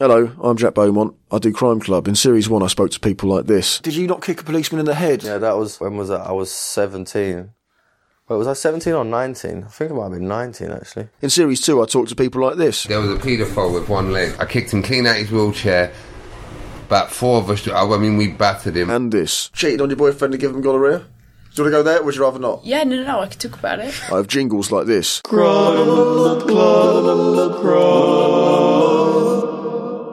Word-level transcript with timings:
Hello, 0.00 0.30
I'm 0.40 0.56
Jack 0.56 0.74
Beaumont. 0.74 1.16
I 1.32 1.38
do 1.40 1.52
Crime 1.52 1.80
Club. 1.80 2.06
In 2.06 2.14
Series 2.14 2.48
1, 2.48 2.62
I 2.62 2.68
spoke 2.68 2.92
to 2.92 3.00
people 3.00 3.30
like 3.30 3.46
this. 3.46 3.80
Did 3.80 3.96
you 3.96 4.06
not 4.06 4.22
kick 4.22 4.40
a 4.40 4.44
policeman 4.44 4.78
in 4.78 4.86
the 4.86 4.94
head? 4.94 5.24
Yeah, 5.24 5.38
that 5.38 5.56
was 5.56 5.80
when 5.80 5.96
was 5.96 6.08
that? 6.08 6.20
I 6.20 6.30
was 6.30 6.52
seventeen. 6.52 7.50
Wait, 8.28 8.36
was 8.36 8.46
I 8.46 8.52
seventeen 8.52 8.92
or 8.92 9.04
nineteen? 9.04 9.64
I 9.64 9.66
think 9.66 9.90
it 9.90 9.94
might 9.94 10.04
have 10.04 10.12
been 10.12 10.28
nineteen 10.28 10.70
actually. 10.70 11.08
In 11.20 11.30
Series 11.30 11.60
2, 11.62 11.82
I 11.82 11.86
talked 11.86 12.10
to 12.10 12.14
people 12.14 12.40
like 12.42 12.54
this. 12.54 12.84
There 12.84 13.00
was 13.00 13.10
a 13.10 13.16
paedophile 13.16 13.74
with 13.74 13.88
one 13.88 14.12
leg. 14.12 14.36
I 14.38 14.46
kicked 14.46 14.72
him 14.72 14.84
clean 14.84 15.04
out 15.04 15.16
of 15.16 15.22
his 15.22 15.32
wheelchair. 15.32 15.92
About 16.86 17.10
four 17.10 17.38
of 17.40 17.50
us, 17.50 17.66
I 17.66 17.98
mean, 17.98 18.16
we 18.16 18.28
battered 18.28 18.76
him. 18.76 18.90
And 18.90 19.10
this. 19.10 19.48
Cheated 19.48 19.80
on 19.80 19.90
your 19.90 19.96
boyfriend 19.96 20.30
to 20.30 20.38
give 20.38 20.54
him 20.54 20.60
gonorrhea? 20.60 20.98
Do 21.00 21.04
you 21.04 21.64
want 21.64 21.72
to 21.74 21.78
go 21.78 21.82
there, 21.82 22.04
would 22.04 22.14
you 22.14 22.22
rather 22.22 22.38
not? 22.38 22.64
Yeah, 22.64 22.84
no, 22.84 22.94
no, 22.96 23.02
no, 23.02 23.20
I 23.20 23.26
could 23.26 23.40
talk 23.40 23.58
about 23.58 23.80
it. 23.80 23.92
I 24.12 24.16
have 24.16 24.28
jingles 24.28 24.70
like 24.70 24.86
this. 24.86 25.20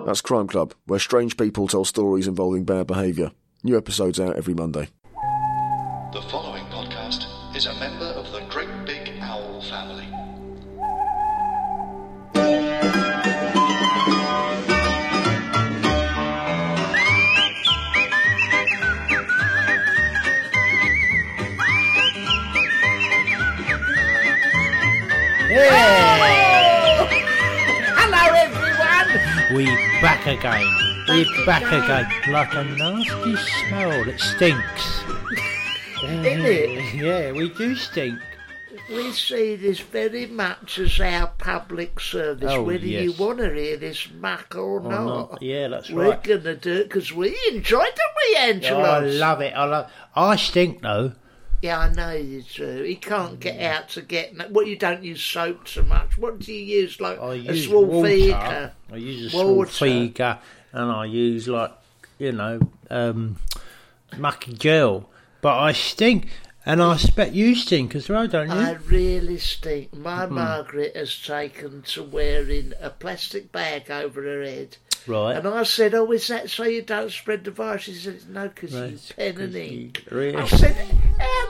That's 0.05 0.21
Crime 0.21 0.47
Club, 0.47 0.75
where 0.85 0.99
strange 0.99 1.35
people 1.35 1.67
tell 1.67 1.83
stories 1.83 2.27
involving 2.27 2.63
bad 2.63 2.85
behaviour. 2.85 3.31
New 3.63 3.75
episodes 3.75 4.19
out 4.19 4.35
every 4.35 4.53
Monday. 4.53 4.89
The 6.13 6.21
following 6.29 6.63
podcast 6.65 7.25
is 7.55 7.65
a 7.65 7.73
member 7.79 8.05
of 8.05 8.31
the 8.31 8.41
Great 8.41 8.69
Big 8.85 9.11
Owl 9.19 9.63
family. 9.63 10.05
Hello, 25.47 26.04
back 30.25 30.39
again. 30.39 31.05
We're 31.07 31.45
back 31.45 31.63
again. 31.63 32.33
Like 32.33 32.53
a 32.55 32.63
nasty 32.63 33.35
smell 33.35 34.05
that 34.05 34.19
stinks. 34.19 35.03
Isn't 36.03 36.25
it? 36.45 36.95
Yeah, 36.95 37.31
we 37.31 37.49
do 37.49 37.75
stink. 37.75 38.19
We 38.89 39.11
see 39.13 39.55
this 39.55 39.79
very 39.79 40.25
much 40.27 40.77
as 40.79 40.99
our 40.99 41.27
public 41.39 41.99
service, 41.99 42.51
Oh, 42.51 42.63
whether 42.63 42.85
yes. 42.85 43.03
you 43.03 43.11
want 43.13 43.39
to 43.39 43.51
hear 43.53 43.77
this 43.77 44.07
muck 44.19 44.53
or, 44.55 44.79
Or 44.79 44.81
not. 44.81 45.31
not. 45.31 45.41
Yeah, 45.41 45.69
that's 45.69 45.89
right 45.89 45.95
We're 45.95 46.09
right. 46.11 46.23
going 46.23 46.43
to 46.43 46.55
do 46.55 46.73
it 46.73 46.83
because 46.89 47.11
we 47.11 47.35
enjoyed 47.51 47.87
it, 47.87 48.61
we, 48.61 48.69
Oh, 48.69 48.79
I 48.81 48.99
love 48.99 49.41
it. 49.41 49.53
I 49.55 49.65
love. 49.65 49.91
I 50.15 50.35
stink 50.35 50.81
though. 50.81 51.13
Yeah, 51.65 51.79
I 51.79 51.91
know 51.93 52.11
you 52.11 52.43
do. 52.43 52.83
He 52.83 52.95
can't 52.95 53.39
get 53.39 53.59
out 53.59 53.89
to 53.89 54.01
get. 54.03 54.35
no- 54.37 54.47
What 54.49 54.67
you 54.67 54.75
don't 54.77 55.03
use 55.03 55.21
soap 55.21 55.67
so 55.67 55.81
much. 55.83 56.15
What 56.17 56.37
do 56.39 56.53
you 56.53 56.81
use? 56.81 57.01
Like 57.01 57.19
I 57.19 57.33
a 57.33 57.35
use 57.35 57.65
small 57.65 57.85
water. 57.85 58.07
figure. 58.07 58.71
I 58.91 58.95
use 58.97 59.25
a 59.25 59.29
small 59.31 59.55
Water. 59.55 59.71
figure, 59.71 60.37
and 60.73 60.91
I 60.91 61.05
use 61.05 61.47
like 61.47 61.71
you 62.19 62.31
know 62.33 62.59
um, 62.91 63.37
mucky 64.17 64.53
gel. 64.53 65.09
But 65.41 65.57
I 65.59 65.71
stink, 65.71 66.27
and 66.67 66.81
I 66.83 66.93
expect 66.95 67.33
you 67.33 67.55
stink 67.55 67.95
as 67.95 68.09
well, 68.09 68.27
don't 68.27 68.49
you? 68.49 68.55
I 68.55 68.73
really 68.73 69.37
stink. 69.39 69.93
My 69.93 70.25
Hmm. 70.27 70.35
Margaret 70.35 70.95
has 70.95 71.19
taken 71.19 71.81
to 71.93 72.03
wearing 72.03 72.73
a 72.79 72.89
plastic 72.91 73.51
bag 73.51 73.89
over 73.89 74.21
her 74.21 74.43
head. 74.43 74.77
Right. 75.07 75.35
And 75.37 75.47
I 75.47 75.61
said, 75.63 75.93
"Oh, 75.93 76.11
is 76.11 76.27
that 76.29 76.49
so 76.49 76.63
you 76.63 76.81
don't 76.81 77.11
spread 77.11 77.43
the 77.43 77.51
virus?" 77.51 77.83
She 77.83 77.93
said, 77.93 78.27
"No, 78.29 78.47
because 78.49 78.73
you 78.73 78.79
Right, 78.81 79.13
pen 79.15 79.37
and 79.41 79.53
you- 79.53 79.61
ink." 79.61 80.03
really? 80.09 80.35
I 80.35 80.47
said, 80.47 80.75
"How 80.75 81.04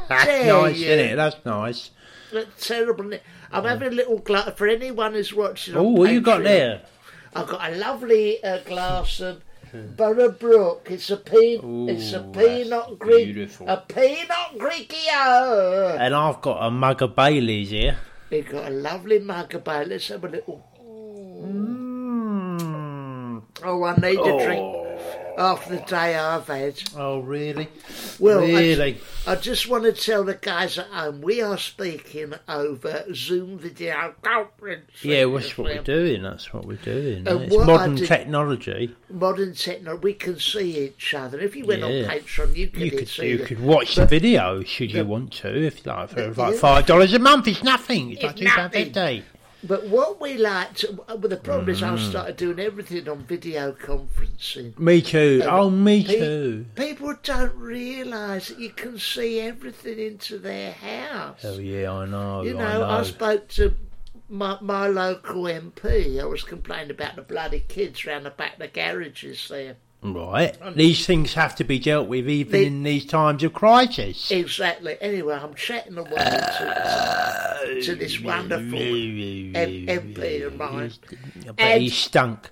That's 0.09 0.47
nice, 0.47 0.77
you?" 0.77 0.87
isn't 0.91 0.99
it? 0.99 1.15
That's 1.15 1.45
nice. 1.45 1.91
That's 2.31 2.67
terrible. 2.67 3.11
I'm 3.51 3.63
having 3.63 3.87
a 3.87 3.91
little 3.91 4.19
glass 4.19 4.51
for 4.55 4.67
anyone 4.67 5.13
who's 5.13 5.33
watching. 5.33 5.75
Oh, 5.75 5.83
what 5.83 6.11
you 6.11 6.21
got 6.21 6.43
there? 6.43 6.81
I've 7.35 7.47
got 7.47 7.71
a 7.71 7.75
lovely 7.75 8.43
uh, 8.43 8.59
glass 8.59 9.19
of 9.19 9.43
Borough 9.73 10.31
Brook. 10.31 10.87
It's 10.89 11.09
a 11.09 11.17
pe- 11.17 11.59
it's 11.61 12.13
a 12.13 12.21
peanut 12.21 12.99
beautiful. 12.99 13.67
a 13.67 13.77
Pinot 13.87 14.57
Grigio. 14.57 15.97
And 15.99 16.13
I've 16.15 16.41
got 16.41 16.65
a 16.65 16.71
mug 16.71 17.01
of 17.01 17.15
Bailey's 17.15 17.69
here. 17.69 17.97
We've 18.29 18.49
got 18.49 18.67
a 18.67 18.69
lovely 18.69 19.19
mug 19.19 19.53
of 19.55 19.63
Bailey's. 19.63 19.89
Let's 19.89 20.07
have 20.09 20.23
a 20.23 20.29
little. 20.29 20.65
Oh, 23.63 23.83
I 23.83 23.95
need 23.95 24.19
a 24.19 24.45
drink 24.45 24.84
after 25.38 25.75
the 25.75 25.81
day 25.83 26.16
I've 26.16 26.47
had. 26.47 26.81
Oh, 26.95 27.19
really? 27.19 27.67
Well, 28.19 28.39
really? 28.41 28.97
I, 29.27 29.35
just 29.35 29.67
want 29.67 29.83
to 29.83 29.91
tell 29.91 30.23
the 30.23 30.35
guys 30.35 30.77
at 30.77 30.88
home 30.88 31.21
we 31.21 31.41
are 31.41 31.57
speaking 31.57 32.33
over 32.47 33.03
Zoom 33.13 33.57
video 33.59 34.13
conference. 34.21 34.91
Yeah, 35.03 35.25
that's 35.25 35.57
what 35.57 35.65
we're 35.65 35.83
doing. 35.83 36.23
That's 36.23 36.53
what 36.53 36.65
we're 36.65 36.77
doing. 36.77 37.27
And 37.27 37.41
it's 37.44 37.55
modern 37.55 37.95
did- 37.95 38.07
technology. 38.07 38.95
Modern 39.09 39.53
technology, 39.53 40.01
we 40.03 40.13
can 40.13 40.39
see 40.39 40.85
each 40.88 41.13
other. 41.13 41.39
If 41.39 41.55
you 41.55 41.65
went 41.65 41.83
on 41.83 41.91
Patreon, 41.91 42.55
you 42.55 42.67
could, 42.67 42.81
You 42.81 42.91
could 42.91 43.09
see 43.09 43.29
you 43.29 43.38
the- 43.39 43.45
could 43.45 43.59
watch 43.61 43.95
the 43.95 44.05
video 44.05 44.63
should 44.63 44.91
you 44.91 45.05
want 45.05 45.31
to. 45.33 45.47
If 45.65 45.85
you 45.85 45.91
like 45.91 46.09
for 46.09 46.21
Yeah. 46.21 46.33
like 46.35 46.55
five 46.55 46.85
dollars 46.85 47.13
a 47.13 47.19
month, 47.19 47.47
it's 47.47 47.63
nothing. 47.63 48.11
It's 48.11 48.23
like 48.23 48.31
It's 48.33 48.41
two 48.41 48.47
pound 48.47 48.73
fifty. 48.73 49.23
But 49.67 49.87
what 49.87 50.21
we 50.21 50.37
like 50.37 50.73
to, 50.75 51.03
well, 51.07 51.17
the 51.17 51.37
problem 51.37 51.69
is 51.69 51.81
Mm. 51.81 51.97
I 51.97 52.09
started 52.09 52.37
doing 52.37 52.59
everything 52.59 53.07
on 53.09 53.23
video 53.25 53.71
conferencing. 53.73 54.77
Me 54.77 55.01
too. 55.01 55.39
And 55.41 55.49
oh, 55.51 55.69
me 55.69 56.03
pe- 56.03 56.19
too. 56.19 56.65
People 56.75 57.15
don't 57.23 57.55
realise 57.55 58.49
that 58.49 58.59
you 58.59 58.69
can 58.69 58.99
see 58.99 59.39
everything 59.39 59.99
into 59.99 60.37
their 60.37 60.73
house. 60.73 61.43
Oh 61.43 61.57
yeah, 61.57 61.91
I 61.91 62.05
know. 62.05 62.43
You 62.43 62.57
I 62.57 62.61
know, 62.61 62.79
know. 62.79 62.89
I, 62.89 63.03
spoke 63.03 63.47
to 63.49 63.75
my, 64.29 64.57
my 64.61 64.87
local 64.87 65.43
MP. 65.43 66.19
I 66.21 66.25
was 66.25 66.43
complaining 66.43 66.91
about 66.91 67.15
the 67.15 67.21
bloody 67.21 67.61
kids 67.67 68.05
round 68.05 68.25
the 68.25 68.31
back 68.31 68.53
of 68.53 68.59
the 68.59 68.67
garages 68.67 69.47
there. 69.49 69.77
Right. 70.13 70.55
These 70.75 71.05
things 71.05 71.33
have 71.33 71.55
to 71.55 71.63
be 71.63 71.79
dealt 71.79 72.07
with 72.07 72.29
even 72.29 72.51
They- 72.51 72.66
in 72.66 72.83
these 72.83 73.05
times 73.05 73.43
of 73.43 73.53
crisis. 73.53 74.29
Exactly. 74.31 74.97
Anyway, 75.01 75.33
I'm 75.35 75.53
chatting 75.55 75.97
away 75.97 76.09
to, 76.09 77.79
to 77.83 77.95
this 77.95 78.19
wonderful 78.19 78.77
M- 78.77 79.53
MP 79.53 80.45
of 80.45 80.55
mine. 80.57 80.91
I 81.47 81.51
bet 81.51 81.59
And- 81.59 81.81
he 81.83 81.89
stunk. 81.89 82.50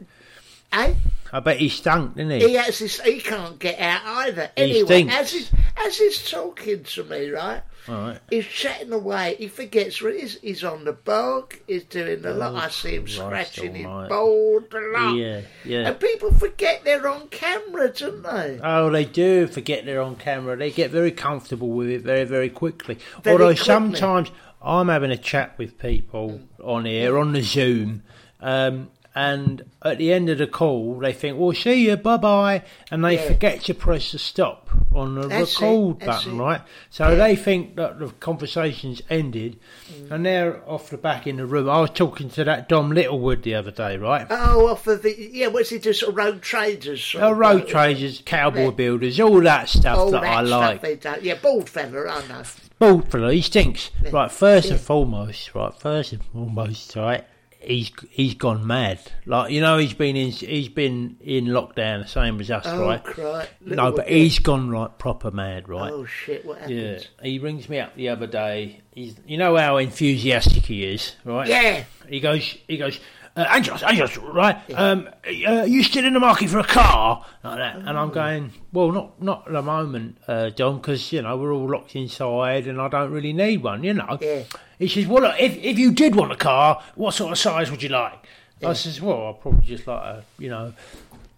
Eh? 0.71 0.93
I 1.31 1.39
bet 1.39 1.57
he 1.57 1.69
stunk, 1.69 2.15
didn't 2.15 2.41
He 2.41 2.47
he? 2.49 2.53
has 2.55 2.77
this, 2.79 2.99
he 3.01 3.19
can't 3.19 3.57
get 3.59 3.79
out 3.79 4.01
either. 4.05 4.51
He 4.55 4.61
Anyway, 4.63 4.85
stinks. 4.85 5.13
as 5.15 5.51
as 5.77 5.97
he's 5.97 6.29
talking 6.29 6.83
to 6.83 7.03
me, 7.05 7.29
right? 7.29 7.61
Right. 7.87 8.17
He's 8.29 8.45
chatting 8.45 8.93
away. 8.93 9.35
He 9.37 9.47
forgets 9.49 10.01
what 10.01 10.13
it 10.13 10.23
is. 10.23 10.39
He's 10.41 10.63
on 10.63 10.85
the 10.85 10.93
bog. 10.93 11.55
He's 11.67 11.83
doing 11.83 12.23
a 12.25 12.31
lot. 12.31 12.55
I 12.55 12.69
see 12.69 12.95
him 12.95 13.03
Christ 13.03 13.15
scratching 13.17 13.75
his 13.75 13.85
almighty. 13.85 14.09
bald 14.09 14.73
a 14.73 14.79
lot. 14.79 15.15
Yeah, 15.15 15.41
yeah. 15.65 15.87
And 15.89 15.99
people 15.99 16.31
forget 16.33 16.83
they're 16.85 17.07
on 17.07 17.27
camera, 17.27 17.89
don't 17.89 18.21
they? 18.23 18.59
Oh, 18.63 18.89
they 18.89 19.03
do 19.05 19.47
forget 19.47 19.85
they're 19.85 20.01
on 20.01 20.15
camera. 20.15 20.55
They 20.55 20.71
get 20.71 20.91
very 20.91 21.11
comfortable 21.11 21.69
with 21.71 21.89
it 21.89 22.01
very, 22.03 22.23
very 22.23 22.49
quickly. 22.49 22.97
Very 23.21 23.33
Although 23.33 23.47
quickly. 23.47 23.65
sometimes 23.65 24.31
I'm 24.61 24.87
having 24.87 25.11
a 25.11 25.17
chat 25.17 25.57
with 25.57 25.77
people 25.77 26.39
on 26.63 26.85
here 26.85 27.17
on 27.17 27.33
the 27.33 27.41
Zoom, 27.41 28.03
um, 28.39 28.91
and 29.15 29.63
at 29.83 29.97
the 29.99 30.11
end 30.11 30.29
of 30.29 30.37
the 30.39 30.47
call, 30.47 30.97
they 30.99 31.13
think, 31.13 31.37
"Well, 31.39 31.53
see 31.53 31.87
you, 31.87 31.95
bye 31.97 32.17
bye," 32.17 32.63
and 32.89 33.03
they 33.03 33.15
Yeah. 33.15 33.27
forget 33.27 33.61
to 33.65 33.73
press 33.73 34.11
the 34.11 34.19
stop 34.19 34.69
on 34.93 35.15
the 35.15 35.27
That's 35.27 35.59
record 35.61 35.99
that's 35.99 36.23
button, 36.25 36.39
it. 36.39 36.43
right? 36.43 36.61
So 36.89 37.15
they 37.15 37.35
think 37.35 37.75
that 37.75 37.99
the 37.99 38.07
conversation's 38.19 39.01
ended, 39.09 39.57
Mm. 39.91 40.11
and 40.11 40.25
they're 40.25 40.61
off 40.67 40.89
the 40.89 40.97
back 40.97 41.27
in 41.27 41.37
the 41.37 41.45
room. 41.45 41.69
I 41.69 41.81
was 41.81 41.91
talking 41.91 42.29
to 42.31 42.43
that 42.43 42.67
Dom 42.69 42.91
Littlewood 42.91 43.43
the 43.43 43.55
other 43.55 43.71
day, 43.71 43.97
right? 43.97 44.25
Oh, 44.29 44.67
off 44.67 44.87
of 44.87 45.03
the 45.03 45.15
yeah. 45.31 45.47
What's 45.47 45.69
he 45.69 45.77
do? 45.79 45.93
Sort 45.93 46.09
of 46.11 46.17
rogue 46.17 46.41
traders. 46.41 47.03
Sort 47.03 47.23
of, 47.23 47.37
rogue 47.37 47.67
traders, 47.67 48.21
cowboy 48.25 48.65
Yeah. 48.65 48.69
builders, 48.71 49.19
all 49.19 49.41
that 49.41 49.69
stuff 49.69 49.97
All 49.97 50.11
that, 50.11 50.21
that, 50.21 50.29
I 50.45 50.45
stuff 50.77 50.83
like. 50.83 51.23
Yeah, 51.23 51.35
bald 51.41 51.69
fella. 51.69 52.07
I 52.07 52.27
know. 52.27 52.43
Bald 52.79 53.11
fella, 53.11 53.31
he 53.33 53.41
stinks. 53.41 53.91
Right, 54.11 54.31
first 54.31 54.69
and 54.69 54.79
foremost, 54.79 55.53
right, 55.55 55.73
first 55.79 56.11
and 56.13 56.21
foremost, 56.25 56.95
right, 56.95 57.23
he's 57.65 57.91
he's 58.09 58.33
gone 58.35 58.65
mad. 58.67 58.99
Like 59.25 59.51
you 59.51 59.61
know, 59.61 59.77
he's 59.77 59.93
been 59.93 60.15
in 60.15 60.31
he's 60.31 60.69
been 60.69 61.17
in 61.21 61.45
lockdown, 61.45 62.03
the 62.03 62.07
same 62.07 62.39
as 62.39 62.49
us, 62.51 62.63
Oh, 62.67 62.81
right? 62.85 63.49
No, 63.61 63.91
but 63.91 64.05
bit. 64.07 64.15
he's 64.15 64.39
gone 64.39 64.71
like 64.71 64.97
proper 64.97 65.31
mad, 65.31 65.69
right? 65.69 65.91
Oh 65.91 66.05
shit! 66.05 66.45
What 66.45 66.59
happened? 66.59 66.79
yeah, 66.79 66.99
he 67.25 67.39
rings 67.39 67.69
me 67.69 67.79
up 67.79 67.95
the 67.95 68.09
other 68.09 68.27
day. 68.27 68.81
He's, 68.93 69.15
you 69.25 69.37
know 69.37 69.55
how 69.57 69.77
enthusiastic 69.77 70.65
he 70.65 70.83
is, 70.85 71.15
right? 71.25 71.47
Yeah. 71.47 71.83
He 72.07 72.19
goes, 72.19 72.57
he 72.67 72.77
goes, 72.77 72.99
uh, 73.35 73.45
Angelos, 73.49 73.81
Angelos, 73.83 74.17
right? 74.17 74.57
Um, 74.75 75.09
uh, 75.25 75.63
you 75.63 75.83
still 75.83 76.05
in 76.05 76.13
the 76.13 76.19
market 76.19 76.49
for 76.49 76.59
a 76.59 76.63
car 76.63 77.25
like 77.43 77.57
that? 77.57 77.77
And 77.77 77.97
I'm 77.97 78.11
going, 78.11 78.51
well, 78.71 78.91
not 78.91 79.21
not 79.21 79.47
at 79.47 79.53
the 79.53 79.61
moment, 79.61 80.17
uh, 80.27 80.49
Don, 80.49 80.77
because 80.77 81.11
you 81.11 81.21
know 81.21 81.37
we're 81.37 81.53
all 81.53 81.69
locked 81.69 81.95
inside, 81.95 82.67
and 82.67 82.79
I 82.79 82.87
don't 82.89 83.11
really 83.11 83.33
need 83.33 83.63
one, 83.63 83.83
you 83.83 83.93
know. 83.93 84.17
Yeah. 84.21 84.43
He 84.77 84.87
says, 84.87 85.07
well, 85.07 85.23
look, 85.23 85.35
if 85.39 85.55
if 85.57 85.79
you 85.79 85.91
did 85.91 86.15
want 86.15 86.31
a 86.31 86.35
car, 86.35 86.81
what 86.95 87.13
sort 87.13 87.31
of 87.31 87.37
size 87.37 87.71
would 87.71 87.81
you 87.81 87.89
like? 87.89 88.27
I 88.63 88.73
says, 88.73 89.01
well, 89.01 89.27
I'd 89.27 89.41
probably 89.41 89.65
just 89.65 89.87
like 89.87 90.03
a, 90.03 90.23
you 90.37 90.49
know. 90.49 90.73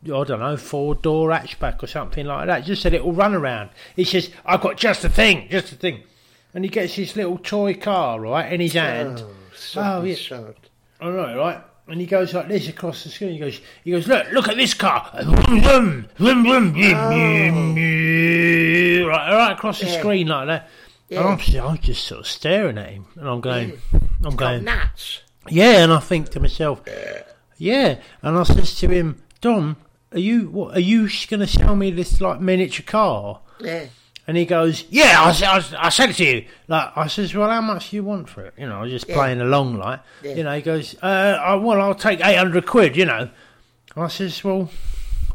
I 0.03 0.23
don't 0.23 0.39
know, 0.39 0.55
four 0.55 0.93
door 0.93 1.29
hatchback 1.31 1.81
or 1.81 1.87
something 1.87 2.27
like 2.27 2.45
that. 2.45 2.63
Just 2.63 2.85
a 2.85 2.91
little 2.91 3.11
run 3.11 3.33
around. 3.33 3.71
He 3.95 4.03
says, 4.03 4.29
I've 4.45 4.61
got 4.61 4.77
just 4.77 5.03
a 5.03 5.09
thing, 5.09 5.47
just 5.49 5.71
a 5.71 5.75
thing. 5.75 6.03
And 6.53 6.63
he 6.63 6.69
gets 6.69 6.93
his 6.93 7.15
little 7.15 7.39
toy 7.39 7.73
car, 7.73 8.19
right, 8.19 8.53
in 8.53 8.61
his 8.61 8.73
hand. 8.73 9.23
Oh, 9.75 10.03
yeah. 10.03 10.13
sod. 10.13 10.55
I 11.01 11.05
know, 11.05 11.35
right? 11.39 11.59
And 11.87 11.99
he 12.01 12.07
goes 12.07 12.33
like 12.33 12.47
this 12.47 12.67
across 12.67 13.03
the 13.03 13.09
screen. 13.09 13.33
He 13.33 13.39
goes, 13.39 13.61
he 13.83 13.91
goes, 13.91 14.07
look, 14.07 14.31
look 14.31 14.47
at 14.47 14.55
this 14.57 14.73
car. 14.73 15.07
Vroom, 15.23 15.61
vroom, 15.61 16.07
vroom, 16.17 16.43
vroom, 16.43 16.73
vroom, 16.73 16.95
oh. 16.95 17.73
vroom. 17.73 19.07
Right, 19.07 19.31
right 19.33 19.51
across 19.51 19.79
the 19.79 19.85
Yeah. 19.87 19.99
screen 19.99 20.27
like 20.27 20.47
that. 20.47 20.69
Yeah. 21.09 21.19
And 21.19 21.29
I'm, 21.29 21.37
just- 21.37 21.55
I'm 21.57 21.77
just 21.77 22.03
sort 22.05 22.21
of 22.21 22.27
staring 22.27 22.77
at 22.79 22.89
him, 22.89 23.05
and 23.15 23.29
I'm 23.29 23.39
going, 23.41 23.71
mm. 23.73 23.79
I'm 24.23 24.33
Oh, 24.33 24.35
going, 24.35 24.63
nuts. 24.63 25.19
yeah. 25.47 25.83
And 25.83 25.93
I 25.93 25.99
think 25.99 26.29
to 26.31 26.39
myself, 26.39 26.81
yeah. 27.57 27.99
And 28.23 28.37
I 28.37 28.43
says 28.43 28.73
to 28.79 28.87
him, 28.87 29.21
Dom, 29.41 29.77
are 30.11 30.17
you 30.19 30.49
what? 30.49 30.75
Are 30.75 30.79
you 30.79 31.07
going 31.27 31.41
to 31.41 31.47
sell 31.47 31.75
me 31.75 31.91
this 31.91 32.19
like 32.19 32.41
miniature 32.41 32.83
car? 32.85 33.41
Yeah. 33.59 33.85
And 34.27 34.35
he 34.35 34.45
goes, 34.45 34.85
"Yeah, 34.89 35.21
I 35.79 35.89
said 35.89 36.09
it 36.09 36.15
to 36.15 36.25
you." 36.25 36.45
Like 36.67 36.91
I 36.95 37.07
says, 37.07 37.35
"Well, 37.35 37.49
how 37.49 37.61
much 37.61 37.91
do 37.91 37.95
you 37.95 38.03
want 38.03 38.27
for 38.27 38.43
it?" 38.45 38.53
You 38.57 38.67
know, 38.67 38.79
I 38.79 38.81
was 38.81 38.91
just 38.91 39.07
Yeah. 39.07 39.15
playing 39.15 39.39
along, 39.41 39.77
like 39.77 39.99
Yeah. 40.23 40.33
you 40.33 40.43
know. 40.43 40.55
He 40.55 40.61
goes, 40.63 40.95
uh, 41.03 41.05
I, 41.41 41.53
"Well, 41.55 41.79
I'll 41.79 41.93
take 41.93 42.25
eight 42.25 42.35
hundred 42.37 42.65
quid." 42.65 42.97
You 42.97 43.05
know, 43.05 43.29
I 43.95 44.07
says, 44.07 44.43
"Well, 44.43 44.69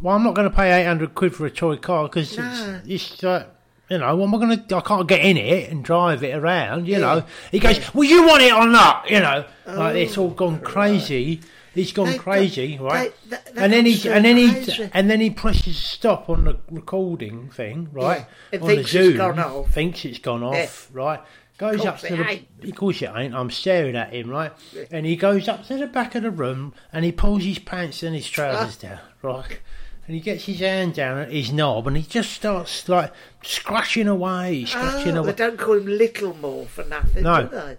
well, 0.01 0.17
I'm 0.17 0.25
not 0.25 0.35
going 0.35 0.51
to 0.51 0.55
pay 0.57 0.73
eight 0.73 0.87
hundred 0.87 1.15
quid 1.15 1.37
for 1.37 1.47
a 1.47 1.51
toy 1.51 1.77
car 1.77 2.05
because 2.09 2.37
No. 2.37 2.81
it's, 2.85 3.13
it's 3.13 3.23
like." 3.23 3.49
You 3.89 3.99
know, 3.99 4.15
what 4.15 4.27
am 4.29 4.35
I 4.37 4.39
going 4.39 4.67
to? 4.69 4.77
I 4.77 4.81
can't 4.83 5.09
get 5.09 5.25
in 5.25 5.37
it 5.37 5.69
and 5.69 5.83
drive 5.85 6.23
it 6.23 6.33
around. 6.37 6.87
You 6.87 6.93
Yeah. 6.95 6.99
know, 7.01 7.25
he 7.51 7.59
goes, 7.59 7.93
"Well, 7.93 8.05
you 8.05 8.25
want 8.25 8.41
it 8.43 8.53
or 8.53 8.67
not?" 8.69 9.11
You 9.11 9.19
know, 9.19 9.45
like 9.67 9.97
it's 9.97 10.17
all 10.17 10.31
gone 10.31 10.61
crazy. 10.61 11.41
He's 11.75 11.93
gone 11.93 12.07
got- 12.13 12.19
crazy, 12.19 12.79
right? 12.81 13.13
they- 13.29 13.37
they- 13.55 13.63
and 13.63 13.73
then 13.73 13.87
he 13.87 14.09
and 14.09 14.25
then 14.25 14.37
he 14.37 14.89
and 14.93 15.09
then 15.11 15.21
he 15.21 15.31
presses 15.31 15.77
stop 15.77 16.29
on 16.29 16.45
the 16.45 16.57
recording 16.71 17.49
thing, 17.51 17.89
right? 17.93 18.19
Yeah. 18.19 18.25
It 18.59 18.63
on 18.63 18.69
thinks 18.69 18.93
the 18.93 18.99
it's 18.99 19.07
Zoom, 19.09 19.17
gone 19.17 19.39
off. 19.39 19.71
Thinks 19.71 20.05
it's 20.05 20.19
gone 20.19 20.43
off, 20.43 20.89
right? 20.93 21.21
Goes 21.59 21.85
up 21.85 21.99
to 22.01 22.17
the. 22.17 22.27
ain't. 22.29 22.47
Of 22.65 22.75
course 22.75 23.03
it 23.03 23.11
ain't. 23.15 23.35
I'm 23.35 23.51
staring 23.51 23.95
at 23.95 24.13
him, 24.15 24.31
right? 24.31 24.51
And 24.91 25.05
he 25.05 25.15
goes 25.15 25.47
up 25.47 25.67
to 25.67 25.77
the 25.77 25.87
back 25.87 26.15
of 26.15 26.23
the 26.23 26.31
room 26.31 26.73
and 26.93 27.05
he 27.05 27.13
pulls 27.13 27.45
his 27.45 27.59
pants 27.59 28.03
and 28.03 28.15
his 28.17 28.29
trousers 28.29 28.77
down, 28.79 28.99
right? 29.23 29.61
And 30.07 30.15
he 30.17 30.21
gets 30.21 30.47
his 30.47 30.59
hand 30.61 30.95
down 30.95 31.19
at 31.19 31.31
his 31.31 31.53
knob 31.53 31.87
and 31.87 31.97
he 31.97 32.03
just 32.03 32.33
starts 32.33 32.89
like 32.89 33.13
scratching 33.45 34.09
away, 34.09 34.65
scratching 34.65 35.17
Oh, 35.17 35.21
away. 35.21 35.33
they 35.33 35.37
don't 35.37 35.59
call 35.59 35.75
him 35.77 35.87
Little 35.87 36.35
More 36.37 36.67
for 36.67 36.83
nothing, 36.85 37.23
No. 37.23 37.43
do 37.45 37.49
they? 37.51 37.77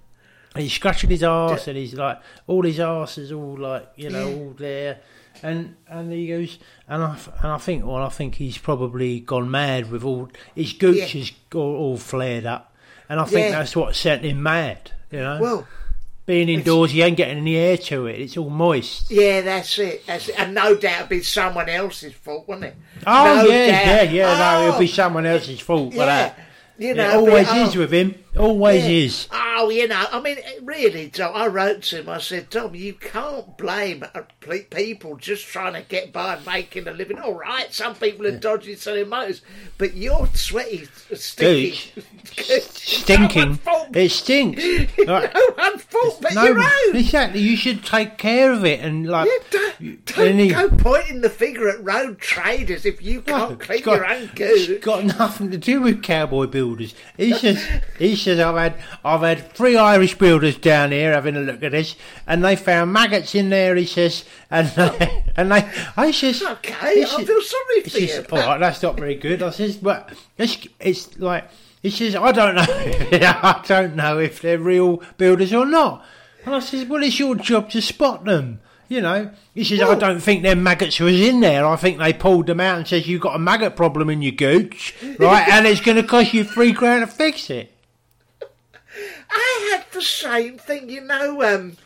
And 0.54 0.64
he's 0.64 0.74
scratching 0.74 1.10
his 1.10 1.24
arse, 1.24 1.68
and 1.68 1.78
he's 1.78 1.94
like, 1.94 2.20
all 2.48 2.64
his 2.64 2.80
arse 2.80 3.18
is 3.18 3.32
all 3.32 3.58
like, 3.58 3.88
you 3.96 4.10
know, 4.10 4.28
all 4.28 4.54
there. 4.58 5.00
And 5.44 5.76
and 5.88 6.12
he 6.12 6.28
goes, 6.28 6.60
and 6.90 7.02
I 7.04 7.18
and 7.42 7.52
I 7.54 7.58
think, 7.58 7.86
well, 7.86 8.04
I 8.04 8.10
think 8.10 8.36
he's 8.36 8.58
probably 8.58 9.22
gone 9.22 9.50
mad 9.50 9.90
with 9.90 10.04
all 10.04 10.30
his 10.54 10.74
gooch 10.74 11.14
Yeah. 11.16 11.22
is 11.22 11.32
all, 11.56 11.76
all 11.78 11.98
flared 11.98 12.46
up, 12.46 12.76
and 13.08 13.20
I 13.20 13.24
think 13.24 13.46
Yeah. 13.50 13.60
that's 13.60 13.76
what 13.76 13.96
sent 13.96 14.24
him 14.26 14.44
mad. 14.44 14.92
You 15.10 15.20
know, 15.22 15.40
Well, 15.42 15.68
being 16.26 16.50
indoors, 16.50 16.92
he 16.92 17.02
ain't 17.02 17.16
getting 17.18 17.38
any 17.38 17.56
air 17.56 17.78
to 17.78 18.08
it; 18.08 18.20
it's 18.20 18.36
all 18.36 18.50
moist. 18.50 19.10
yeah, 19.10 19.40
that's 19.40 19.80
it. 19.80 20.06
That's 20.06 20.28
it. 20.28 20.36
And 20.38 20.54
no 20.54 20.76
doubt 20.76 20.98
it'd 20.98 21.10
be 21.10 21.24
someone 21.24 21.70
else's 21.70 22.14
fault, 22.14 22.46
wouldn't 22.50 22.66
it? 22.66 22.76
Oh 23.08 23.24
No 23.24 23.46
yeah, 23.46 23.68
doubt. 23.86 23.86
yeah, 23.88 24.12
yeah. 24.12 24.38
No, 24.38 24.68
it'll 24.68 24.80
be 24.80 24.86
Oh, 24.86 24.90
someone 24.90 25.26
else's 25.26 25.62
fault 25.62 25.94
for 25.94 26.00
Yeah. 26.00 26.06
that. 26.08 26.40
You 26.78 26.94
know, 26.96 27.10
it 27.10 27.16
always 27.16 27.48
but, 27.48 27.58
oh, 27.58 27.66
is 27.68 27.76
with 27.76 27.92
him. 27.94 28.16
Always 28.38 28.84
yeah. 28.84 28.90
is. 29.06 29.28
Oh, 29.64 29.70
you 29.70 29.88
know, 29.88 30.06
I 30.12 30.20
mean, 30.20 30.38
really, 30.64 31.10
Tom, 31.10 31.34
I 31.36 31.46
wrote 31.46 31.84
to 31.84 32.00
him, 32.00 32.10
I 32.10 32.18
said, 32.18 32.50
Tom, 32.50 32.74
you 32.74 32.94
can't 32.94 33.56
blame 33.58 34.04
uh, 34.16 34.22
people 34.72 35.18
just 35.18 35.46
trying 35.46 35.74
to 35.74 35.82
get 35.88 36.12
by 36.12 36.36
and 36.38 36.46
making 36.48 36.88
a 36.88 36.92
living. 36.92 37.20
All 37.20 37.36
right, 37.36 37.72
some 37.72 37.94
people 37.94 38.26
are 38.26 38.32
dodgy 38.38 38.76
selling 38.76 39.10
motors, 39.10 39.42
but 39.78 39.94
you're 39.94 40.28
sweaty, 40.34 40.88
stinky. 41.14 41.80
Stinking. 42.72 43.60
It 43.94 44.10
stinks. 44.10 44.64
Right. 45.12 45.34
no 45.34 45.42
one's 45.58 45.82
fault 45.84 46.20
but 46.22 46.34
No, 46.34 46.44
your 46.46 46.60
own. 46.60 46.96
exactly. 46.96 47.42
You 47.42 47.58
should 47.58 47.84
take 47.84 48.18
care 48.18 48.52
of 48.54 48.64
it 48.66 48.80
and 48.80 49.08
like. 49.08 49.28
Yeah, 49.28 49.60
don't, 49.80 50.06
don't 50.06 50.38
he- 50.38 50.50
go 50.50 50.70
pointing 50.70 51.22
the 51.22 51.30
finger 51.30 51.70
at 51.70 51.84
rogue 51.84 52.20
traders 52.20 52.86
if 52.86 53.02
you 53.02 53.22
can't 53.22 53.54
it's 53.54 53.66
clean 53.66 53.82
got- 53.84 53.96
your 53.98 54.06
own 54.06 54.24
it's 54.24 54.68
good. 54.68 54.82
got 54.82 55.04
nothing 55.06 55.52
to 55.52 55.58
do 55.58 55.82
with 55.82 56.02
cowboy 56.04 56.46
builders. 56.48 56.94
He 57.18 57.34
says, 57.34 57.64
he 58.00 58.16
says, 58.16 58.40
I've 58.40 58.56
had, 58.58 58.82
I've 59.04 59.22
had 59.22 59.51
three 59.54 59.78
Irish 59.78 60.18
builders 60.18 60.58
down 60.58 60.92
here 60.92 61.14
having 61.14 61.36
a 61.36 61.42
look 61.42 61.64
at 61.64 61.72
this, 61.72 61.96
and 62.28 62.44
they 62.44 62.56
found 62.56 62.94
maggots 62.94 63.36
in 63.36 63.50
there. 63.50 63.76
He 63.76 63.86
says, 63.86 64.26
and 64.50 64.68
they, 64.76 65.24
and 65.36 65.52
they, 65.52 65.70
I 65.98 66.12
says, 66.12 66.42
Okay, 66.42 67.04
I 67.04 67.24
feel 67.24 67.42
sorry 67.42 67.82
for 67.82 67.98
you. 68.00 68.08
says, 68.08 68.26
all 68.32 68.40
right, 68.40 68.60
that's 68.60 68.82
not 68.82 68.98
very 68.98 69.16
good. 69.16 69.42
I 69.42 69.50
says, 69.52 69.78
but 69.78 70.14
it's, 70.38 70.68
it's 70.80 71.18
like, 71.20 71.50
he 71.82 71.90
says, 71.90 72.16
I 72.16 72.32
don't 72.32 72.56
know, 72.56 72.66
I 72.68 73.64
don't 73.68 73.96
know 73.96 74.20
if 74.20 74.42
they're 74.42 74.60
real 74.60 75.02
builders 75.18 75.54
or 75.54 75.66
not. 75.66 76.06
And 76.46 76.56
I 76.56 76.60
says, 76.60 76.86
well, 76.88 77.04
it's 77.04 77.20
your 77.20 77.36
job 77.36 77.70
to 77.72 77.82
spot 77.82 78.26
them. 78.26 78.62
You 78.88 79.00
know, 79.00 79.32
he 79.54 79.64
says, 79.64 79.82
I 79.82 79.96
don't 79.96 80.20
think 80.20 80.44
them 80.44 80.64
maggots 80.64 81.00
was 81.00 81.20
in 81.20 81.40
there. 81.40 81.66
I 81.66 81.78
think 81.78 81.98
they 81.98 82.12
pulled 82.12 82.48
them 82.48 82.60
out 82.60 82.78
and 82.78 82.86
says, 82.86 83.08
you've 83.08 83.22
got 83.22 83.38
a 83.38 83.40
maggot 83.40 83.78
problem 83.78 84.10
in 84.10 84.22
your 84.22 84.34
gooch, 84.34 84.94
right? 85.20 85.48
and 85.48 85.66
it's 85.66 85.80
going 85.80 85.96
to 85.96 86.04
cost 86.04 86.34
you 86.34 86.44
three 86.44 86.74
grand 86.74 87.02
to 87.02 87.08
fix 87.08 87.50
it. 87.50 87.71
I 90.02 90.40
had 90.42 90.50
the 90.50 90.50
same 90.50 90.58
thing, 90.58 90.90
you 90.90 91.02
know. 91.02 91.42
Um, 91.44 91.78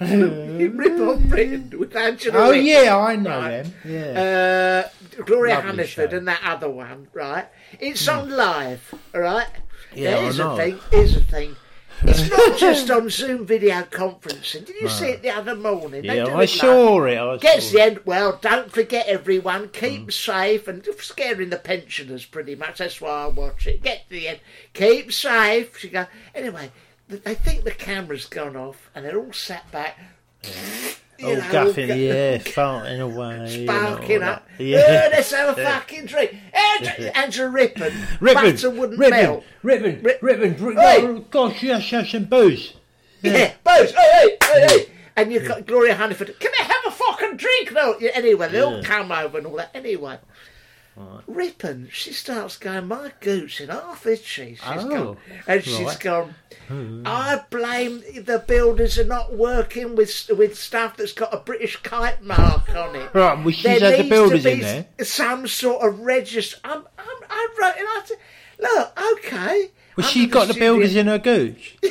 Rip 0.00 1.00
on 1.00 1.28
Britain 1.28 1.72
with 1.78 1.94
Angela. 1.96 2.38
Oh, 2.38 2.50
yeah, 2.52 2.96
I 2.96 3.16
know 3.16 3.30
right? 3.30 3.62
them. 3.64 3.74
Yeah. 3.84 4.84
Uh, 5.16 5.22
Gloria 5.24 5.56
Lovely 5.56 5.72
Hunniford 5.84 5.86
show. 5.88 6.06
Hmm. 6.08 6.14
and 6.16 6.28
that 6.28 6.40
other 6.44 6.70
one, 6.70 7.08
right? 7.12 7.46
It's 7.80 8.06
on 8.06 8.30
live, 8.30 8.94
all 9.14 9.20
right? 9.20 9.46
Yeah, 9.94 10.10
Now, 10.12 10.18
I 10.18 10.22
here's 10.22 10.38
know. 10.38 10.52
a 10.52 10.56
thing. 10.56 10.78
Here's 10.92 11.16
a 11.16 11.20
thing. 11.24 11.56
It's 12.02 12.30
not 12.36 12.56
just 12.58 12.88
on 12.92 13.10
Zoom 13.10 13.44
video 13.44 13.82
conferencing. 13.82 14.64
Did 14.66 14.76
you 14.80 14.88
see 14.88 15.06
it 15.06 15.22
the 15.22 15.30
other 15.30 15.56
morning? 15.56 16.02
They 16.02 16.16
yeah, 16.18 16.26
I 16.26 16.44
it 16.44 16.46
saw 16.50 16.94
live. 16.94 17.12
it. 17.12 17.18
I 17.18 17.36
Gets 17.38 17.66
saw 17.66 17.72
the 17.72 17.78
it. 17.78 17.86
end. 17.88 18.00
Well, 18.04 18.38
don't 18.40 18.70
forget 18.70 19.08
everyone. 19.08 19.70
Keep 19.70 20.02
Hmm. 20.04 20.10
safe 20.10 20.68
and 20.68 20.86
scaring 21.00 21.50
the 21.50 21.56
pensioners 21.56 22.24
pretty 22.24 22.54
much. 22.54 22.78
That's 22.78 23.00
why 23.00 23.24
I 23.24 23.26
watch 23.26 23.66
it. 23.66 23.82
Get 23.82 24.04
to 24.08 24.10
the 24.14 24.28
end. 24.28 24.40
Keep 24.74 25.10
safe. 25.12 25.76
She 25.76 25.88
go. 25.88 26.06
Anyway, 26.36 26.70
th- 27.08 27.22
they 27.24 27.34
think 27.34 27.64
the 27.64 27.70
camera's 27.70 28.26
gone 28.26 28.56
off 28.56 28.90
and 28.94 29.04
they're 29.04 29.18
all 29.18 29.32
sat 29.32 29.70
back. 29.72 29.98
You 31.18 31.26
Oh, 31.30 31.34
know, 31.34 31.50
go- 31.50 31.82
yeah, 31.82 32.38
farting 32.38 33.00
away. 33.00 33.52
you 33.58 33.64
know, 33.66 33.72
Sparking 33.74 34.22
up. 34.22 34.46
Yeah. 34.58 34.78
Yeah. 34.78 35.08
let's 35.10 35.32
have 35.32 35.58
a 35.58 35.62
fucking 35.64 36.06
drink. 36.06 36.32
Angela, 36.78 37.08
Angela 37.16 37.48
Rippon. 37.50 37.92
Rippin, 38.20 38.44
Butter 38.52 38.70
wouldn't 38.70 38.98
Rippin, 39.00 39.20
melt. 39.22 39.44
Rippin, 39.64 40.00
Rip- 40.02 40.22
Rippin, 40.22 40.52
Rippin, 40.64 40.76
Hey. 40.80 41.02
oh, 41.04 41.18
gosh, 41.28 41.60
yes, 41.62 41.90
yes, 41.90 42.10
some 42.10 42.24
booze. 42.26 42.74
Yeah, 43.22 43.52
booze. 43.64 43.90
Hey, 43.92 44.10
hey, 44.12 44.36
hey, 44.44 44.66
hey. 44.68 44.86
And 45.16 45.32
you've 45.32 45.48
got 45.48 45.66
Gloria 45.66 45.96
Hunniford. 45.96 46.38
Can 46.38 46.52
I 46.56 46.62
have 46.62 46.76
a 46.86 46.90
fucking 46.92 47.36
drink? 47.36 47.72
No. 47.72 47.94
Anyway, 47.94 48.48
they 48.50 48.60
all 48.62 48.80
come 48.84 49.10
over 49.10 49.38
and 49.38 49.48
all 49.48 49.56
that. 49.56 49.70
Anyway. 49.74 50.18
Rippon, 51.26 51.88
she 51.92 52.12
starts 52.12 52.56
going, 52.56 52.88
my 52.88 53.12
goose 53.20 53.60
in 53.60 53.68
half, 53.68 54.06
is 54.06 54.22
she? 54.24 54.54
She's 54.54 54.60
Oh, 54.64 54.88
gone, 54.88 55.16
and 55.46 55.62
she's 55.64 55.80
right. 55.80 56.00
gone. 56.00 56.34
Hmm. 56.68 57.02
I 57.06 57.42
blame 57.50 58.02
the 58.24 58.42
builders 58.46 58.98
are 58.98 59.04
not 59.04 59.34
working 59.34 59.94
with 59.96 60.28
with 60.36 60.58
stuff 60.58 60.96
that's 60.96 61.12
got 61.12 61.32
a 61.32 61.38
British 61.38 61.76
kite 61.82 62.22
mark 62.22 62.68
on 62.74 62.96
it. 62.96 63.10
Right, 63.14 63.38
well, 63.38 63.50
she's 63.50 63.62
There 63.62 63.80
had 63.96 64.04
the 64.04 64.08
builders 64.08 64.44
in 64.46 64.60
there. 64.60 64.86
Some 65.02 65.46
sort 65.46 65.86
of 65.86 66.00
register. 66.00 66.58
I'm, 66.64 66.82
I'm, 66.98 67.16
I 67.30 67.48
wrote 67.60 67.74
it. 67.76 67.84
I 67.86 68.02
said, 68.04 68.18
look, 68.60 69.00
okay. 69.18 69.70
Well, 69.96 70.06
she 70.06 70.24
in 70.24 70.28
the 70.30 70.32
got 70.34 70.48
the 70.48 70.54
builders 70.54 70.94
in 70.96 71.06
her 71.06 71.18
gooch. 71.18 71.76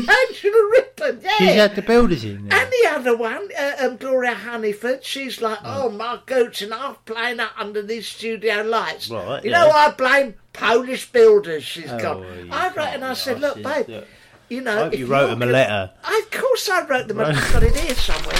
Angela 0.00 0.70
Rippon, 0.72 1.20
yeah. 1.22 1.30
She's 1.38 1.54
had 1.54 1.74
the 1.76 1.82
builders 1.82 2.24
in 2.24 2.48
there. 2.48 2.60
And 2.60 2.70
the 2.70 2.88
other 2.90 3.16
one, 3.16 3.48
uh, 3.58 3.72
um, 3.80 3.96
Gloria 3.96 4.34
Hunniford, 4.34 5.02
she's 5.02 5.40
like, 5.40 5.58
oh, 5.64 5.90
my 5.90 6.20
goats 6.26 6.62
and 6.62 6.72
half 6.72 7.04
playing 7.04 7.40
up 7.40 7.52
under 7.58 7.82
these 7.82 8.06
studio 8.08 8.62
lights. 8.62 9.10
Right, 9.10 9.44
you 9.44 9.50
yeah. 9.50 9.64
know, 9.64 9.70
I 9.70 9.90
blame 9.92 10.34
Polish 10.52 11.10
builders, 11.10 11.64
She's 11.64 11.90
Oh, 11.90 11.98
gone. 11.98 12.48
I 12.52 12.68
wrote 12.68 12.88
and 12.94 13.04
I 13.04 13.14
said, 13.14 13.40
look, 13.40 13.56
babe, 13.62 13.86
yeah. 13.88 14.00
you 14.48 14.60
know. 14.60 14.90
You 14.92 15.06
wrote 15.06 15.28
them 15.28 15.42
a 15.42 15.46
letter. 15.46 15.90
I, 16.02 16.22
of 16.24 16.30
course 16.40 16.68
I 16.68 16.86
wrote 16.86 17.08
them. 17.08 17.20
I've 17.20 17.34
got 17.52 17.62
it 17.62 17.76
here 17.76 17.94
somewhere. 17.94 18.38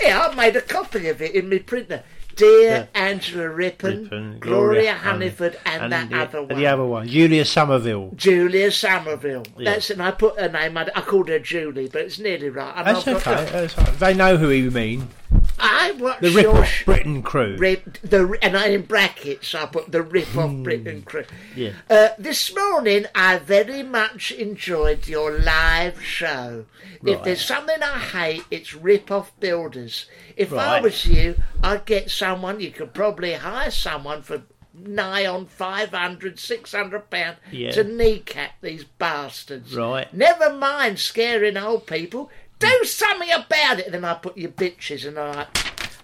Yeah, 0.00 0.28
I 0.28 0.34
made 0.34 0.56
a 0.56 0.60
copy 0.62 1.08
of 1.08 1.20
it 1.20 1.34
in 1.34 1.50
my 1.50 1.58
printer. 1.58 2.02
Dear 2.38 2.88
Angela 2.94 3.48
Rippon, 3.48 4.04
Rippon, 4.04 4.38
Gloria, 4.38 4.94
Honey- 4.94 5.30
Hunniford, 5.30 5.56
and, 5.66 5.92
that 5.92 6.08
the, 6.08 6.16
other 6.18 6.42
one. 6.42 6.56
The 6.56 6.66
other 6.66 6.84
one, 6.84 7.08
Julia 7.08 7.44
Somerville. 7.44 8.12
Julia 8.14 8.70
Somerville. 8.70 9.44
Yeah. 9.56 9.72
That's 9.72 9.90
it. 9.90 9.94
And 9.94 10.02
I 10.02 10.12
put 10.12 10.38
her 10.38 10.48
name. 10.48 10.76
I, 10.76 10.88
I 10.94 11.00
called 11.00 11.28
her 11.28 11.40
Julie, 11.40 11.88
but 11.88 12.02
it's 12.02 12.18
nearly 12.18 12.48
right. 12.48 12.72
And 12.76 12.86
That's 12.86 13.06
I've 13.06 13.24
got 13.24 13.38
okay. 13.38 13.50
That's 13.50 13.76
all 13.78 13.84
right. 13.84 13.98
They 13.98 14.14
know 14.14 14.36
who 14.36 14.50
you 14.50 14.70
mean. 14.70 15.08
I 15.60 15.92
watched 15.92 16.22
The 16.22 16.30
Rip-off 16.30 16.84
Britain 16.84 17.22
crew. 17.22 17.56
Rip, 17.58 17.98
the 18.02 18.38
and 18.42 18.56
I 18.56 18.68
in 18.68 18.82
brackets 18.82 19.54
I 19.54 19.66
put 19.66 19.90
the 19.90 20.02
rip 20.02 20.36
off 20.36 20.52
Britain 20.62 21.02
crew. 21.02 21.24
Hmm. 21.24 21.58
Yeah. 21.60 21.70
Uh, 21.90 22.08
this 22.18 22.54
morning 22.54 23.06
I 23.14 23.38
very 23.38 23.82
much 23.82 24.30
enjoyed 24.32 25.08
your 25.08 25.38
live 25.38 26.02
show. 26.02 26.66
If 27.04 27.22
there's 27.22 27.44
something 27.44 27.82
I 27.82 27.98
hate, 27.98 28.44
it's 28.50 28.74
rip 28.74 29.10
off 29.10 29.38
builders. 29.40 30.06
If 30.36 30.52
I 30.52 30.80
was 30.80 31.06
you, 31.06 31.36
I'd 31.62 31.84
get 31.84 32.10
someone. 32.10 32.60
You 32.60 32.70
could 32.70 32.94
probably 32.94 33.34
hire 33.34 33.70
someone 33.70 34.22
for 34.22 34.42
nigh 34.74 35.26
on 35.26 35.46
500, 35.46 36.38
600 36.38 37.10
pounds 37.10 37.38
Yeah. 37.50 37.72
to 37.72 37.82
kneecap 37.84 38.52
these 38.60 38.84
bastards. 38.84 39.74
Right. 39.74 40.12
Never 40.14 40.52
mind 40.52 40.98
scaring 41.00 41.56
old 41.56 41.86
people. 41.86 42.30
Do 42.58 42.84
something 42.84 43.30
about 43.30 43.78
it. 43.80 43.92
Then 43.92 44.04
I 44.04 44.14
put 44.14 44.36
your 44.36 44.50
bitches 44.50 45.06
and 45.06 45.18
I, 45.18 45.46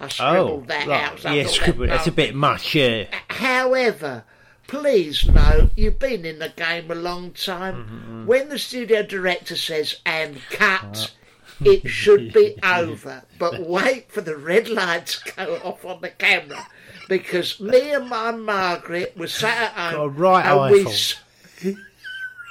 I 0.00 0.08
scribbled 0.08 0.62
Oh, 0.64 0.66
that 0.68 0.86
right. 0.86 1.02
out. 1.12 1.18
so 1.20 1.30
yeah, 1.32 1.44
thought, 1.44 1.52
scribble. 1.54 1.86
That's 1.86 2.06
a 2.06 2.12
bit 2.12 2.34
much, 2.34 2.74
yeah. 2.74 3.06
However, 3.28 4.24
please 4.66 5.26
know 5.28 5.70
you've 5.76 5.98
been 5.98 6.24
in 6.24 6.38
the 6.38 6.50
game 6.50 6.90
a 6.90 6.94
long 6.94 7.32
time. 7.32 7.74
Mm-hmm. 7.74 8.26
When 8.26 8.48
the 8.48 8.58
studio 8.58 9.02
director 9.02 9.56
says 9.56 9.96
and 10.06 10.40
cut, 10.50 11.12
it 11.60 11.88
should 11.88 12.32
be 12.32 12.56
over. 12.62 13.22
But 13.38 13.60
wait 13.66 14.10
for 14.12 14.20
the 14.20 14.36
red 14.36 14.68
light 14.68 15.06
to 15.06 15.32
go 15.34 15.54
off 15.64 15.84
on 15.84 16.00
the 16.02 16.10
camera. 16.10 16.66
Because 17.08 17.60
me 17.60 17.92
and 17.92 18.08
my 18.08 18.30
Margaret 18.30 19.14
were 19.16 19.26
sat 19.26 19.72
at 19.76 19.92
home. 19.92 19.92
Got 19.94 20.02
a 20.04 20.08
right 20.08 20.46
and 20.46 20.72
we 20.72 20.80
eyeful. 20.80 20.92
s- 20.92 21.14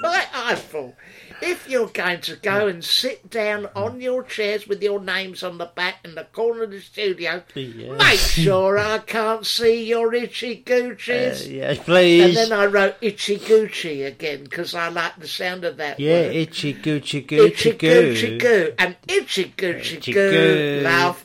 right 0.04 0.28
eyeful. 0.34 0.96
If 1.42 1.70
you're 1.70 1.88
going 1.88 2.22
to 2.22 2.36
go 2.38 2.68
and 2.68 2.84
sit 2.84 3.30
down 3.30 3.68
on 3.76 4.00
your 4.02 4.24
chairs 4.24 4.68
with 4.68 4.82
your 4.82 5.00
names 5.02 5.44
on 5.44 5.58
the 5.58 5.66
back 5.66 5.96
in 6.06 6.16
the 6.16 6.24
corner 6.26 6.64
of 6.64 6.72
the 6.72 6.80
studio, 6.80 7.44
Yeah. 7.56 7.94
make 7.98 8.20
sure 8.20 8.78
I 8.78 9.00
can't 9.00 9.46
see 9.46 9.84
your 9.86 10.14
itchy 10.14 10.64
goochies. 10.66 11.46
Uh, 11.46 11.50
yes, 11.50 11.80
please. 11.80 12.38
And 12.38 12.52
then 12.52 12.58
I 12.58 12.66
wrote 12.66 12.96
itchy 13.02 13.38
Gucci 13.38 14.06
again 14.06 14.44
because 14.46 14.74
I 14.76 14.90
like 14.90 15.18
the 15.20 15.28
sound 15.28 15.64
of 15.66 15.78
that 15.78 16.00
yeah, 16.00 16.22
word. 16.28 16.36
itchy 16.36 16.74
goochie 16.74 17.26
goochie 17.26 17.48
itchy 17.48 17.72
goo. 17.72 18.14
Gucci 18.14 18.40
goo 18.40 18.74
and 18.80 18.96
itchy 19.08 19.46
Gucci 19.58 19.94
Itchy 19.98 20.14
goo. 20.14 20.32
goo. 20.32 20.82
Love 20.84 21.24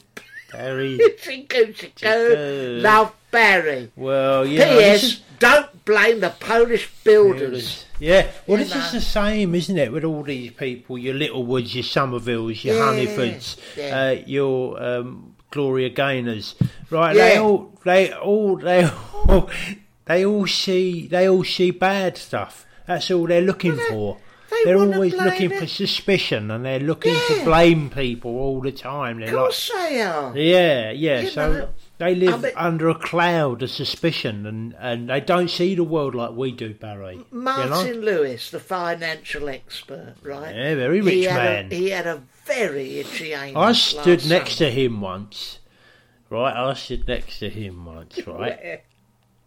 Very 0.53 0.97
itchy 0.97 1.47
Gucci 1.47 1.95
goo. 2.01 2.35
goo. 2.35 2.81
Love 2.83 3.13
Barry. 3.31 3.91
well, 3.97 4.45
this 4.45 5.15
P.S. 5.17 5.21
Don't 5.39 5.78
blame 5.89 6.21
the 6.21 6.31
Polish 6.39 6.89
builders. 7.03 7.87
Yeah, 7.99 8.29
well, 8.47 8.59
You 8.59 8.65
this 8.67 8.77
is 8.77 8.93
the 8.93 9.01
same, 9.01 9.55
isn't 9.55 9.77
it, 9.77 9.91
with 9.91 10.05
all 10.05 10.23
these 10.23 10.53
people, 10.53 10.99
your 10.99 11.15
Littlewoods, 11.15 11.75
your 11.75 11.83
Somervilles, 11.83 12.63
your 12.63 12.77
Yeah, 12.77 12.83
Hunnifords, 12.83 13.57
yeah. 13.77 13.99
uh, 14.01 14.23
your 14.27 14.81
um, 14.83 15.35
Gloria 15.51 15.91
Gaynors, 15.91 16.55
right? 16.91 17.15
They 17.15 17.39
all, 17.39 17.73
they 17.85 18.13
all, 18.13 18.57
they 18.57 18.87
all, 18.87 19.51
they 20.05 20.25
all 20.27 20.47
see, 20.47 21.09
they 21.09 21.29
all 21.29 21.43
see 21.43 21.71
bad 21.73 22.17
stuff. 22.19 22.67
That's 22.87 23.11
all 23.11 23.27
they're 23.27 23.41
looking 23.43 23.77
for. 23.89 24.19
they 24.65 24.73
are 24.73 24.79
always 24.79 25.15
looking 25.15 25.51
it. 25.51 25.59
for 25.59 25.67
suspicion, 25.67 26.51
and 26.51 26.65
they're 26.65 26.79
looking 26.81 27.15
to 27.15 27.45
blame 27.45 27.91
people 27.91 28.31
all 28.39 28.61
the 28.61 28.73
time. 28.73 29.21
They're 29.21 29.29
Of 29.31 29.35
course 29.35 29.71
they 29.75 30.01
are. 30.03 30.29
like, 30.29 30.37
yeah, 30.37 30.91
yeah. 30.93 31.21
You 31.21 31.31
so 31.31 31.53
know, 31.53 31.69
they 31.99 32.15
live 32.15 32.43
mean- 32.43 32.53
under 32.57 32.89
a 32.89 32.95
cloud 32.95 33.63
of 33.63 33.71
suspicion, 33.71 34.47
and, 34.47 34.75
and 34.79 35.11
they 35.11 35.21
don't 35.21 35.49
see 35.51 35.75
the 35.75 35.85
world 35.85 36.15
like 36.15 36.31
we 36.33 36.53
do, 36.53 36.75
Barry. 36.75 37.15
you 37.15 37.27
know? 37.33 37.41
Martin 37.41 38.01
Lewis, 38.01 38.51
the 38.51 38.61
financial 38.61 39.49
expert, 39.49 40.15
right? 40.23 40.55
Yeah, 40.55 40.75
very 40.77 41.01
rich 41.01 41.27
had 41.27 41.37
man. 41.37 41.73
A, 41.73 41.75
he 41.75 41.91
had 41.91 42.07
a 42.07 42.23
very 42.45 42.99
itchy 43.01 43.33
anus. 43.33 43.57
I 43.57 43.73
stood 43.73 44.29
next 44.29 44.57
summer. 44.57 44.71
to 44.71 44.75
him 44.77 45.01
once. 45.01 45.59
Right, 46.31 46.55
I 46.55 46.75
stood 46.75 47.09
next 47.09 47.39
to 47.41 47.51
him 47.51 47.85
once, 47.87 48.21
right? 48.27 48.83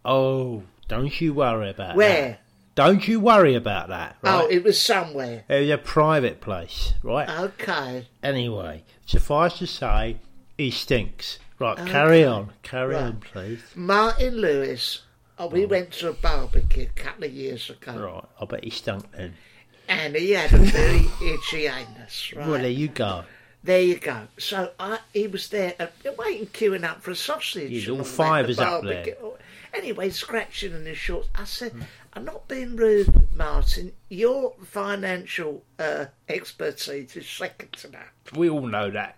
Oh, 0.04 0.62
don't 0.88 1.20
you 1.20 1.32
worry 1.34 1.70
about 1.70 1.96
Where? 1.96 2.28
that. 2.30 2.38
Don't 2.74 3.06
you 3.06 3.20
worry 3.20 3.54
about 3.54 3.88
that, 3.88 4.16
right? 4.22 4.42
Oh, 4.42 4.46
it 4.48 4.64
was 4.64 4.80
somewhere. 4.80 5.44
it 5.48 5.60
was 5.60 5.70
a 5.70 5.78
private 5.78 6.40
place, 6.40 6.94
right? 7.02 7.28
Okay. 7.28 8.08
Anyway, 8.22 8.82
suffice 9.06 9.58
to 9.58 9.66
say, 9.66 10.16
he 10.56 10.70
stinks. 10.70 11.38
Right, 11.62 11.76
carry 11.86 12.24
on. 12.24 12.50
Carry 12.64 12.94
Right. 12.96 13.04
on, 13.04 13.20
please. 13.20 13.60
Martin 13.76 14.36
Lewis. 14.38 15.02
Oh, 15.38 15.46
we 15.46 15.64
went 15.64 15.92
to 15.92 16.08
a 16.08 16.12
barbecue 16.12 16.88
a 16.94 17.00
couple 17.00 17.22
of 17.24 17.32
years 17.32 17.70
ago, 17.70 17.92
Right, 17.96 18.24
I 18.40 18.44
bet 18.46 18.64
he 18.64 18.70
stunk 18.70 19.04
then. 19.12 19.34
and 19.88 20.16
he 20.16 20.32
had 20.32 20.52
a 20.52 20.58
very 20.58 21.04
itchy 21.22 21.66
anus. 21.66 22.32
Right 22.34 22.48
Well, 22.48 22.60
there 22.60 22.68
you 22.68 22.88
go. 22.88 23.24
there 23.62 23.80
you 23.80 23.96
go. 23.98 24.26
So 24.38 24.72
I, 24.80 24.98
he 25.12 25.28
was 25.28 25.48
there, 25.50 25.74
uh, 25.78 25.86
waiting, 26.18 26.46
queuing 26.48 26.82
up 26.82 27.00
for 27.00 27.12
a 27.12 27.16
sausage. 27.16 27.70
He's 27.70 27.88
all 27.88 27.98
that, 27.98 28.04
five 28.06 28.46
the 28.46 28.52
is 28.52 28.58
up 28.58 28.82
barbecue. 28.82 29.14
there. 29.20 29.30
Anyway, 29.72 30.10
scratching 30.10 30.72
in 30.74 30.84
his 30.84 30.98
shorts. 30.98 31.28
I 31.36 31.44
said, 31.44 31.70
Hmm. 31.72 31.82
"I'm 32.14 32.24
not 32.24 32.46
being 32.48 32.74
rude, 32.76 33.21
Martin. 33.36 33.92
Your 34.08 34.54
financial 34.64 35.64
uh, 35.78 36.06
expertise 36.28 37.16
is 37.16 37.28
second 37.28 37.72
to 37.74 37.90
none." 37.90 38.02
We 38.36 38.48
all 38.50 38.66
know 38.66 38.90
that. 38.90 39.16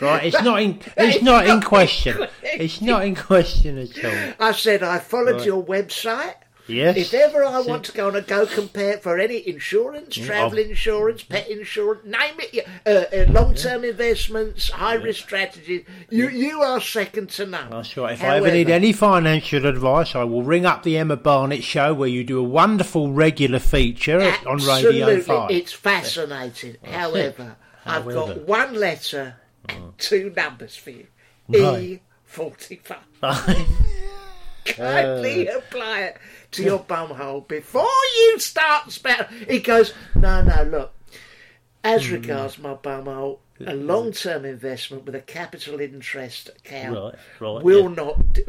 Right, 0.00 0.24
it's 0.26 0.42
not 0.44 0.62
in 0.62 0.80
it's 0.96 1.22
not 1.22 1.46
in 1.46 1.60
question. 1.60 2.26
It's 2.42 2.80
not 2.80 3.04
in 3.04 3.14
question 3.16 3.78
at 3.78 4.04
all. 4.04 4.34
I 4.48 4.52
said, 4.52 4.82
I 4.82 4.98
followed 4.98 5.36
Right. 5.36 5.46
your 5.46 5.62
website. 5.64 6.34
Yes. 6.70 6.96
If 6.96 7.14
ever 7.14 7.44
I 7.44 7.60
want 7.60 7.84
to 7.84 7.92
go 7.92 8.06
on 8.08 8.16
a 8.16 8.22
GoCompare 8.22 9.00
for 9.00 9.18
any 9.18 9.46
insurance, 9.48 10.14
travel 10.16 10.58
I've- 10.58 10.70
insurance, 10.70 11.22
pet 11.22 11.48
insurance, 11.50 12.04
name 12.04 12.34
it, 12.38 12.66
uh, 12.86 12.90
uh, 12.90 13.32
long-term 13.32 13.84
investments, 13.84 14.70
high-risk 14.70 15.20
strategies, 15.22 15.84
you 16.10 16.28
you 16.28 16.62
are 16.62 16.80
second 16.80 17.30
to 17.30 17.46
none. 17.46 17.70
That's 17.70 17.96
right. 17.96 18.12
If 18.14 18.22
I 18.22 18.36
ever 18.38 18.50
need 18.50 18.70
any 18.70 18.92
financial 18.92 19.66
advice, 19.66 20.14
I 20.14 20.24
will 20.24 20.42
ring 20.42 20.64
up 20.66 20.82
the 20.82 20.96
Emma 20.96 21.16
Barnett 21.16 21.62
show 21.64 21.92
where 21.92 22.08
you 22.08 22.24
do 22.24 22.38
a 22.38 22.42
wonderful 22.42 23.12
regular 23.12 23.58
feature 23.58 24.20
on 24.20 24.58
Radio 24.58 24.72
Absolutely, 24.72 25.20
5. 25.22 25.50
it's 25.50 25.72
fascinating. 25.72 26.76
However, 26.84 27.56
I've 27.86 28.04
got 28.06 28.28
However. 28.28 28.40
one 28.46 28.74
letter 28.74 29.36
and 29.68 29.96
two 29.98 30.32
numbers 30.36 30.76
for 30.76 30.90
you. 30.90 31.06
Right. 31.48 31.82
E 31.82 32.00
forty-five. 32.24 32.98
Kindly 34.64 35.48
Uh. 35.48 35.58
apply 35.58 36.00
it 36.02 36.16
to 36.52 36.62
your 36.62 36.78
bumhole 36.80 37.46
before 37.48 37.88
you 38.16 38.38
start 38.38 38.90
spout. 38.92 39.32
He 39.48 39.60
goes, 39.60 39.92
no, 40.14 40.42
no, 40.42 40.62
look. 40.64 40.92
As 41.82 42.06
Hmm. 42.06 42.14
regards 42.14 42.58
my 42.58 42.74
bumhole, 42.74 43.38
a 43.66 43.74
long-term 43.74 44.44
investment 44.46 45.04
with 45.04 45.14
a 45.14 45.20
capital 45.20 45.80
interest 45.80 46.48
account 46.48 46.96
Right, 46.96 47.14
right, 47.54 47.62
will 47.64 47.88
yeah. 47.90 47.94
not 47.94 48.32
d- 48.32 48.42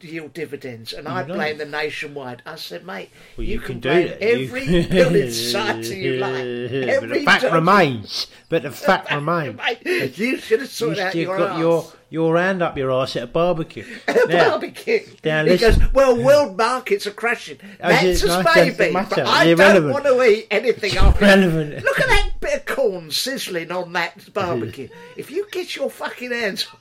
yield 0.00 0.32
dividends. 0.34 0.92
And 0.92 1.06
I 1.08 1.24
No. 1.24 1.34
blame 1.34 1.58
the 1.58 1.64
nationwide. 1.64 2.42
I 2.46 2.54
said, 2.56 2.84
mate, 2.86 3.10
Well, 3.36 3.44
you, 3.46 3.54
you, 3.54 3.60
can, 3.60 3.80
can, 3.80 3.80
do 3.80 3.88
blame 4.08 4.18
every 4.20 4.64
You- 4.64 4.88
building 4.88 5.30
society 5.30 5.96
you 5.98 6.12
like. 6.18 6.32
but 6.32 6.42
Every 6.88 7.18
the 7.18 7.24
fact 7.24 7.42
dodgy- 7.42 7.54
remains. 7.54 8.26
But 8.48 8.62
the 8.62 8.70
fact 8.70 9.10
remains. 9.14 9.56
Mate, 9.58 10.18
you 10.18 10.38
should 10.38 10.60
have 10.60 10.68
sorted 10.70 10.98
out 11.00 11.14
your 11.16 11.36
got 11.36 11.58
your 11.58 11.92
your 12.12 12.36
hand 12.36 12.62
up 12.62 12.76
your 12.76 12.90
arse 12.92 13.16
at 13.16 13.22
a 13.24 13.26
barbecue. 13.26 13.84
At 14.06 14.16
a 14.16 14.28
Now, 14.28 14.50
barbecue. 14.50 15.00
now 15.24 15.44
he 15.44 15.50
listen. 15.50 15.80
goes, 15.80 15.92
well, 15.94 16.22
world 16.22 16.56
markets 16.58 17.06
are 17.06 17.10
crashing. 17.12 17.58
That's 17.80 18.22
a 18.22 18.26
no, 18.26 18.42
doesn't 18.42 18.78
maybe, 18.78 18.92
matter. 18.92 19.14
but 19.16 19.26
I 19.26 19.44
Irrelevant. 19.46 19.94
don't 20.04 20.04
want 20.16 20.22
to 20.22 20.22
eat 20.38 20.46
anything 20.50 20.98
off 20.98 21.20
it. 21.22 21.82
Look 21.82 22.00
at 22.00 22.06
that 22.08 22.30
bit 22.40 22.54
of 22.54 22.76
corn 22.76 23.10
sizzling 23.10 23.72
on 23.72 23.92
that 23.94 24.32
barbecue. 24.34 24.88
if 25.16 25.30
you 25.30 25.46
get 25.50 25.74
your 25.74 25.88
fucking 25.90 26.30
hands 26.30 26.66
on 26.70 26.78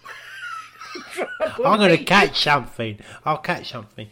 I'm 1.66 1.78
going 1.80 1.98
to 1.98 2.04
catch 2.04 2.44
something. 2.44 3.00
I'll 3.26 3.38
catch 3.38 3.72
something. 3.72 4.08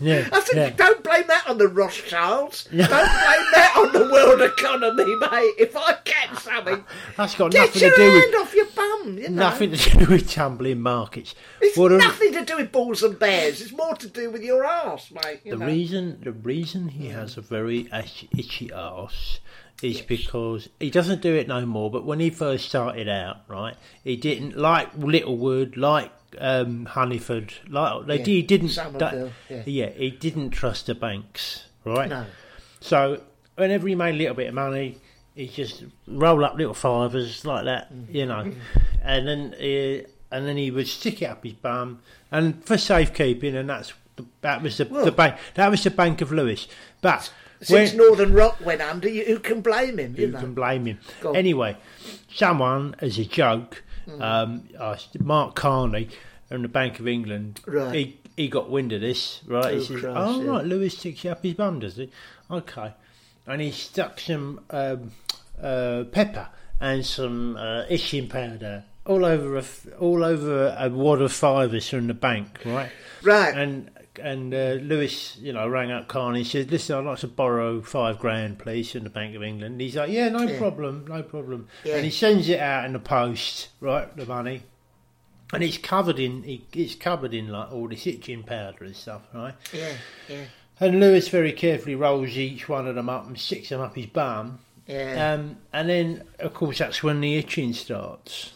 Yeah, 0.00 0.28
I 0.32 0.40
said, 0.40 0.56
yeah. 0.56 0.70
don't 0.70 1.02
blame 1.02 1.26
that 1.28 1.46
on 1.48 1.58
the 1.58 1.68
Rothschilds. 1.68 2.64
don't 2.70 2.78
blame 2.78 2.88
that 2.88 3.74
on 3.76 3.92
the 3.92 4.10
world 4.10 4.42
economy, 4.42 5.14
mate. 5.16 5.54
If 5.58 5.76
I 5.76 5.94
catch 6.04 6.38
something, 6.40 6.84
That's 7.16 7.34
got 7.34 7.52
nothing 7.52 7.80
to 7.80 7.96
do 7.96 8.02
hand 8.02 8.32
with 8.32 8.40
off 8.40 8.54
your 8.54 8.66
bum. 8.66 9.18
You 9.18 9.28
know? 9.28 9.42
nothing 9.42 9.72
to 9.72 9.98
do 9.98 10.06
with 10.06 10.30
tumbling 10.30 10.80
markets. 10.80 11.34
It's 11.60 11.76
the- 11.76 11.88
nothing 11.98 12.32
to 12.32 12.44
do 12.44 12.56
with 12.56 12.72
balls 12.72 13.02
and 13.02 13.18
bears. 13.18 13.60
It's 13.60 13.72
more 13.72 13.94
to 13.96 14.08
do 14.08 14.30
with 14.30 14.42
your 14.42 14.64
ass, 14.64 15.10
mate. 15.10 15.40
You 15.44 15.52
The 15.52 15.58
know? 15.58 15.66
reason 15.66 16.20
the 16.22 16.32
reason 16.32 16.88
he 16.88 17.08
mm. 17.08 17.12
has 17.12 17.36
a 17.36 17.40
very 17.40 17.88
itchy, 17.92 18.28
itchy 18.36 18.72
arse 18.72 19.40
is 19.82 20.00
because 20.00 20.68
he 20.78 20.90
doesn't 20.90 21.22
do 21.22 21.34
it 21.34 21.48
no 21.48 21.66
more. 21.66 21.90
But 21.90 22.04
when 22.04 22.20
he 22.20 22.30
first 22.30 22.68
started 22.68 23.08
out, 23.08 23.38
right, 23.48 23.76
he 24.04 24.16
didn't 24.16 24.56
like 24.56 24.96
Littlewood, 24.96 25.76
like 25.76 26.12
um, 26.38 26.86
Hunniford, 26.90 27.52
like 27.68 28.06
they 28.06 28.18
Yeah, 28.18 28.24
he 28.24 28.42
didn't. 28.42 28.68
Somerville, 28.70 29.32
yeah. 29.48 29.90
he 29.90 30.10
didn't 30.10 30.50
trust 30.50 30.86
the 30.86 30.94
banks, 30.94 31.64
right? 31.84 32.08
No. 32.08 32.26
So 32.80 33.22
whenever 33.56 33.86
he 33.88 33.94
made 33.94 34.14
a 34.14 34.18
little 34.18 34.34
bit 34.34 34.48
of 34.48 34.54
money, 34.54 34.98
he 35.34 35.46
just 35.48 35.84
roll 36.06 36.44
up 36.44 36.56
little 36.56 36.74
fivers 36.74 37.44
like 37.44 37.64
that, 37.64 37.92
Mm. 37.92 38.14
you 38.14 38.26
know, 38.26 38.52
and 39.02 39.26
then 39.28 39.54
uh, 39.54 40.06
and 40.34 40.46
then 40.48 40.56
he 40.56 40.70
would 40.70 40.88
stick 40.88 41.22
it 41.22 41.26
up 41.26 41.44
his 41.44 41.52
bum, 41.54 42.00
and 42.30 42.64
for 42.64 42.76
safekeeping, 42.78 43.54
and 43.56 43.68
that's 43.70 43.92
that 44.42 44.62
was 44.62 44.76
the, 44.78 44.84
Well- 44.86 45.04
the 45.04 45.12
bank. 45.12 45.36
That 45.54 45.70
was 45.70 45.82
the 45.84 45.90
Bank 45.90 46.20
of 46.20 46.30
Lewis. 46.32 46.68
But 47.00 47.32
Since 47.62 47.90
when, 47.92 47.96
Northern 48.06 48.32
Rock 48.34 48.58
went 48.64 48.80
under, 48.82 49.08
you, 49.08 49.24
who 49.24 49.38
can 49.38 49.60
blame 49.62 49.98
him? 49.98 50.14
You 50.18 50.26
who 50.26 50.32
know? 50.32 50.40
can 50.40 50.54
blame 50.54 50.84
him? 50.86 50.98
Anyway, 51.34 51.76
someone 52.32 52.94
as 53.00 53.18
a 53.18 53.24
joke, 53.24 53.82
um, 54.20 54.68
asked 54.78 55.20
Mark 55.20 55.54
Carney 55.54 56.08
from 56.48 56.62
the 56.62 56.68
Bank 56.68 57.00
of 57.00 57.08
England. 57.08 57.60
Right. 57.66 57.94
He 57.94 58.20
he 58.36 58.48
got 58.48 58.70
wind 58.70 58.92
of 58.92 59.00
this, 59.00 59.40
right? 59.46 59.66
Oh, 59.66 59.68
he 59.78 59.84
says, 59.84 60.00
Christ, 60.00 60.16
"Oh 60.16 60.42
yeah. 60.42 60.50
right, 60.50 60.64
Lewis 60.64 60.96
sticks 60.98 61.24
you 61.24 61.30
up 61.30 61.42
his 61.42 61.54
bum, 61.54 61.80
does 61.80 61.96
he? 61.96 62.10
Okay." 62.50 62.92
And 63.46 63.60
he 63.60 63.72
stuck 63.72 64.20
some 64.20 64.60
um, 64.70 65.10
uh, 65.60 66.04
pepper 66.12 66.48
and 66.80 67.04
some 67.04 67.56
uh, 67.56 67.84
itching 67.88 68.28
powder 68.28 68.84
all 69.04 69.24
over 69.24 69.56
a 69.58 69.64
all 69.98 70.24
over 70.24 70.76
a 70.78 70.88
wad 70.88 71.20
of 71.20 71.32
fivers 71.32 71.88
from 71.88 72.06
the 72.06 72.14
bank, 72.14 72.60
right? 72.64 72.90
Right. 73.22 73.54
And 73.54 73.90
and 74.20 74.52
uh, 74.52 74.78
Lewis, 74.82 75.36
you 75.38 75.52
know, 75.52 75.68
rang 75.68 75.90
up 75.90 76.08
Carney 76.08 76.40
and 76.40 76.46
said, 76.46 76.70
"Listen, 76.70 76.96
I'd 76.98 77.04
like 77.04 77.18
to 77.20 77.28
borrow 77.28 77.80
five 77.80 78.18
grand, 78.18 78.58
please, 78.58 78.90
from 78.92 79.04
the 79.04 79.10
Bank 79.10 79.34
of 79.36 79.42
England." 79.42 79.80
He's 79.80 79.96
like, 79.96 80.10
"Yeah, 80.10 80.28
no 80.28 80.42
Yeah. 80.42 80.58
problem, 80.58 81.06
no 81.08 81.22
problem." 81.22 81.68
Yeah. 81.84 81.96
And 81.96 82.04
he 82.04 82.10
sends 82.10 82.48
it 82.48 82.60
out 82.60 82.84
in 82.84 82.92
the 82.92 82.98
post, 82.98 83.68
right, 83.80 84.14
the 84.16 84.26
money, 84.26 84.62
and 85.52 85.62
it's 85.62 85.78
covered 85.78 86.18
in 86.18 86.42
it's 86.72 86.94
covered 86.94 87.34
in 87.34 87.48
like 87.48 87.72
all 87.72 87.88
this 87.88 88.06
itching 88.06 88.42
powder 88.42 88.84
and 88.84 88.96
stuff, 88.96 89.22
right? 89.34 89.54
Yeah, 89.72 89.92
yeah, 90.28 90.44
And 90.80 91.00
Lewis 91.00 91.28
very 91.28 91.52
carefully 91.52 91.94
rolls 91.94 92.36
each 92.36 92.68
one 92.68 92.86
of 92.88 92.94
them 92.94 93.08
up 93.08 93.26
and 93.26 93.38
sticks 93.38 93.68
them 93.68 93.80
up 93.80 93.94
his 93.96 94.06
bum. 94.06 94.58
yeah. 94.86 95.32
Um, 95.34 95.56
and 95.72 95.88
then, 95.88 96.24
of 96.38 96.52
course, 96.54 96.78
that's 96.78 97.02
when 97.02 97.20
the 97.20 97.36
itching 97.36 97.72
starts. 97.72 98.52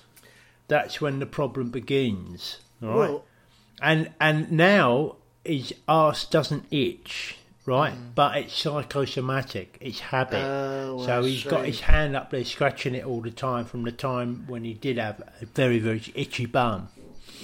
That's 0.68 1.00
when 1.00 1.20
the 1.20 1.26
problem 1.26 1.70
begins, 1.70 2.58
right? 2.80 2.94
Well- 2.96 3.24
and 3.80 4.10
and 4.20 4.50
now 4.50 5.16
his 5.46 5.74
arse 5.88 6.24
doesn't 6.26 6.64
itch, 6.70 7.36
right? 7.66 7.92
Mm. 7.94 8.14
But 8.14 8.36
it's 8.38 8.54
psychosomatic. 9.06 9.76
It's 9.80 10.00
habit. 10.00 10.42
Oh, 10.44 11.02
so 11.04 11.20
I 11.20 11.28
he's 11.28 11.44
got 11.44 11.64
his 11.64 11.80
hand 11.80 12.16
up 12.16 12.30
there 12.30 12.44
scratching 12.44 12.94
it 12.94 13.04
all 13.04 13.20
the 13.20 13.30
time 13.30 13.64
from 13.64 13.82
the 13.84 13.92
time 13.92 14.44
when 14.48 14.64
he 14.64 14.74
did 14.74 14.98
have 14.98 15.20
a 15.40 15.46
very 15.46 15.78
very 15.78 16.02
itchy 16.14 16.46
bum. 16.46 16.88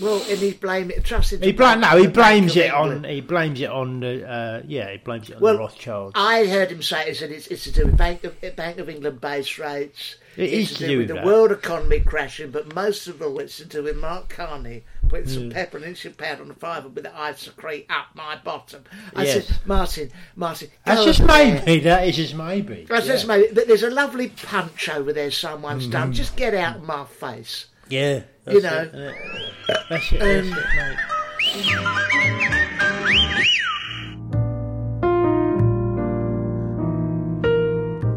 well, 0.00 0.16
and 0.28 0.38
he's 0.38 0.54
blaming 0.54 0.96
it. 0.96 1.04
Trusted. 1.04 1.42
He 1.44 1.52
Bank- 1.52 1.80
no, 1.82 1.96
he 1.98 2.06
blames 2.06 2.56
it 2.56 2.72
on 2.72 3.04
he 3.04 3.20
blames 3.20 3.60
it 3.60 3.70
on 3.70 4.00
the 4.00 4.28
uh, 4.28 4.62
yeah 4.66 4.90
he 4.92 4.98
blames 4.98 5.28
it 5.30 5.36
on 5.36 5.42
Well, 5.42 5.54
the 5.54 5.60
Rothschilds. 5.60 6.12
I 6.16 6.46
heard 6.46 6.70
him 6.72 6.82
say 6.82 7.08
he 7.08 7.14
said 7.14 7.30
it's, 7.30 7.46
it's 7.48 7.64
to 7.64 7.72
do 7.72 7.86
with 7.86 7.96
Bank 7.98 8.24
of, 8.24 8.34
Bank 8.56 8.78
of 8.78 8.88
England 8.88 9.20
base 9.20 9.58
rates. 9.58 10.16
It 10.36 10.44
it's 10.50 10.70
is 10.72 10.78
to 10.78 10.86
do 10.86 10.98
with 10.98 11.08
the 11.08 11.14
that. 11.14 11.26
world 11.26 11.52
economy 11.52 12.00
crashing, 12.00 12.50
but 12.52 12.74
most 12.74 13.06
of 13.06 13.20
all, 13.20 13.38
it's 13.38 13.58
to 13.58 13.66
do 13.66 13.82
with 13.82 13.96
Mark 13.98 14.30
Carney 14.30 14.82
putting 15.12 15.28
some 15.28 15.42
Mm. 15.50 15.52
pepper 15.54 15.76
and 15.76 15.86
inch 15.86 16.06
powder 16.16 16.42
on 16.42 16.48
the 16.48 16.54
fiver 16.54 16.88
with 16.88 17.04
the 17.04 17.16
ice 17.16 17.40
secrete 17.40 17.86
up 17.90 18.06
my 18.14 18.36
bottom. 18.42 18.82
I 19.14 19.24
Yes. 19.24 19.46
said, 19.46 19.56
Martin, 19.66 20.10
Martin, 20.34 20.68
That's 20.84 21.04
just 21.04 21.20
over 21.20 21.28
there." 21.32 21.62
maybe. 21.66 21.80
That 21.84 22.08
is 22.08 22.16
just 22.16 22.34
maybe. 22.34 22.86
That's 22.88 23.06
just 23.06 23.26
maybe, 23.26 23.48
but 23.52 23.68
there's 23.68 23.82
a 23.82 23.90
lovely 23.90 24.28
punch 24.28 24.88
over 24.88 25.12
there 25.12 25.30
someone's 25.30 25.84
Mm-hmm. 25.84 25.92
done. 25.92 26.12
Just 26.12 26.34
get 26.36 26.54
out 26.54 26.76
of 26.76 26.82
my 26.84 27.04
face. 27.04 27.66
Yeah, 27.88 28.20
You 28.50 28.62
know. 28.62 28.80
it, 28.82 28.92
innit? 28.94 29.14
that's 29.90 30.12
it, 30.12 30.18
that's 30.18 30.46
Um, 30.48 30.58
it, 30.58 31.66
mate. 32.50 32.58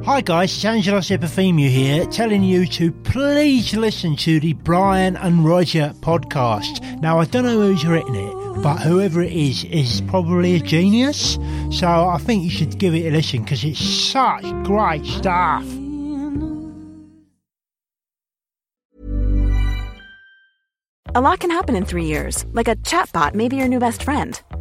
Hi 0.05 0.21
guys, 0.21 0.53
it's 0.53 0.63
Angelo 0.63 0.99
Epithemiou 0.99 1.67
here, 1.67 2.05
telling 2.05 2.43
you 2.43 2.67
to 2.67 2.91
please 2.91 3.73
listen 3.73 4.15
to 4.17 4.39
the 4.39 4.53
Brian 4.53 5.17
and 5.17 5.43
Roger 5.43 5.95
podcast. 6.01 7.01
Now, 7.01 7.17
I 7.17 7.25
don't 7.25 7.43
know 7.43 7.59
who's 7.59 7.83
written 7.87 8.13
it, 8.13 8.61
but 8.61 8.81
whoever 8.81 9.23
it 9.23 9.33
is 9.33 9.63
is 9.63 10.01
probably 10.01 10.57
a 10.57 10.59
genius. 10.59 11.39
So 11.71 11.87
I 11.87 12.19
think 12.19 12.43
you 12.43 12.51
should 12.51 12.77
give 12.77 12.93
it 12.93 13.07
a 13.07 13.09
listen 13.09 13.41
because 13.41 13.63
it's 13.63 13.79
such 13.79 14.43
great 14.63 15.03
stuff. 15.07 15.65
A 21.15 21.21
lot 21.21 21.39
can 21.39 21.49
happen 21.49 21.75
in 21.75 21.83
three 21.83 22.05
years, 22.05 22.45
like 22.53 22.67
a 22.67 22.75
chatbot 22.75 23.33
may 23.33 23.47
be 23.47 23.55
your 23.55 23.67
new 23.67 23.79
best 23.79 24.03
friend. 24.03 24.39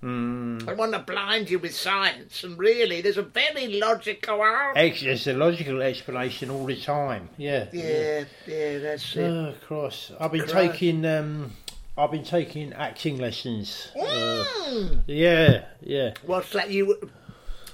Hmm. 0.00 0.58
They 0.58 0.74
want 0.74 0.92
to 0.92 1.00
blind 1.00 1.50
you 1.50 1.58
with 1.58 1.74
science, 1.74 2.44
and 2.44 2.56
really, 2.56 3.00
there's 3.00 3.16
a 3.18 3.22
very 3.22 3.66
logical 3.80 4.44
answer. 4.44 4.78
Ex- 4.78 5.02
It's 5.02 5.26
a 5.26 5.32
logical 5.32 5.82
explanation 5.82 6.50
all 6.50 6.64
the 6.66 6.76
time. 6.80 7.30
Yeah. 7.36 7.66
Yeah, 7.72 8.24
yeah, 8.46 8.78
that's 8.78 9.16
it. 9.16 9.22
Oh, 9.24 9.54
cross. 9.66 10.12
I've 10.20 10.30
been 10.30 10.42
Christ. 10.46 10.72
taking 10.72 11.04
um, 11.04 11.52
I've 11.96 12.12
been 12.12 12.22
taking 12.24 12.72
acting 12.74 13.18
lessons. 13.18 13.90
Uh, 13.96 14.44
Mm. 14.68 15.02
yeah, 15.08 15.64
yeah. 15.80 16.12
What's 16.24 16.52
that? 16.52 16.70
You 16.70 17.10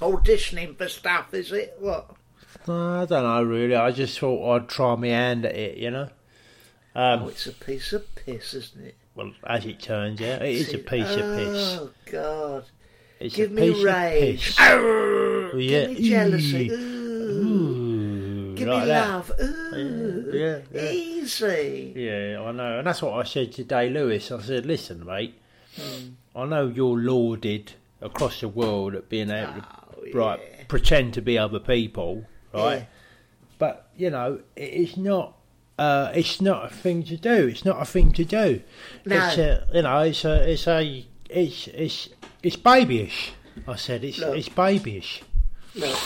auditioning 0.01 0.79
for 0.79 0.89
stuff? 0.89 1.35
Is 1.35 1.53
it 1.53 1.77
what? 1.79 2.11
I 2.67 3.05
don't 3.05 3.11
know 3.11 3.43
really. 3.43 3.75
I 3.77 3.91
just 3.91 4.19
thought 4.19 4.55
I'd 4.57 4.69
try 4.69 4.95
my 4.97 5.09
hand 5.09 5.45
at 5.45 5.55
it. 5.57 5.77
You 5.77 5.91
know. 5.91 6.09
Um, 6.95 7.25
Oh, 7.25 7.29
it's 7.29 7.47
a 7.47 7.53
piece 7.53 7.93
of 7.93 8.15
piss, 8.15 8.55
isn't 8.55 8.83
it? 8.85 8.97
Well, 9.15 9.33
as 9.47 9.65
it 9.67 9.81
turns 9.81 10.21
out, 10.23 10.43
it 10.43 10.49
is 10.55 10.75
a 10.75 10.79
piece 10.79 11.11
of 11.11 11.37
piss. 11.37 11.79
Oh 11.81 11.91
God! 12.11 12.65
It's 13.21 13.37
Give 13.37 13.51
a 13.51 13.55
me 13.55 13.69
piece 13.71 13.79
of 13.79 13.85
rage. 13.85 14.47
piss. 14.47 14.57
Arrgh. 14.57 15.71
Yeah. 15.71 15.87
Give 15.87 15.99
me 15.99 16.09
jealousy. 16.09 16.71
Ooh. 16.71 16.75
Ooh. 17.35 18.55
Give 18.55 18.69
like 18.69 18.81
me 18.83 18.87
that. 18.89 19.09
love. 19.09 19.33
Ooh. 19.41 20.31
Yeah, 20.33 20.59
yeah. 20.73 20.91
Easy. 20.91 21.93
Yeah, 21.97 22.43
I 22.43 22.53
know, 22.53 22.79
and 22.79 22.87
that's 22.87 23.03
what 23.03 23.15
I 23.15 23.23
said 23.25 23.53
to 23.53 23.65
Day 23.65 23.91
Lewis. 23.91 24.31
I 24.31 24.41
said, 24.41 24.67
"Listen, 24.67 25.05
mate, 25.05 25.35
Hmm. 25.77 26.11
I 26.37 26.45
know 26.47 26.69
you're 26.69 26.99
lauded 26.99 27.73
across 28.01 28.41
the 28.41 28.49
world 28.49 28.95
at 28.95 29.09
being 29.09 29.31
able 29.31 29.63
Oh, 29.99 30.05
to 30.05 30.17
right 30.19 30.69
pretend 30.69 31.15
to 31.15 31.23
be 31.23 31.37
other 31.39 31.59
people, 31.59 32.25
right? 32.53 32.77
Yeah. 32.77 32.85
But 33.59 33.89
you 33.97 34.11
know, 34.11 34.41
it's 34.57 34.97
not. 34.97 35.37
Uh, 35.79 36.13
it's 36.15 36.41
not 36.41 36.67
a 36.67 36.75
thing 36.75 37.03
to 37.05 37.17
do. 37.17 37.49
It's 37.49 37.65
not 37.65 37.81
a 37.83 37.85
thing 37.85 38.13
to 38.13 38.25
do. 38.25 38.63
No. 39.05 39.27
It's 39.27 39.39
a, 39.39 39.67
you 39.75 39.83
know, 39.83 40.01
it's 40.01 40.25
a, 40.25 40.51
it's 40.51 40.67
a, 40.69 41.05
it's, 41.29 41.67
it's, 41.69 42.09
it's 42.43 42.57
babyish. 42.57 43.33
I 43.67 43.77
said 43.77 44.05
it's, 44.05 44.19
Look. 44.19 44.37
it's 44.37 44.49
babyish. 44.49 45.23
Look, 45.75 45.99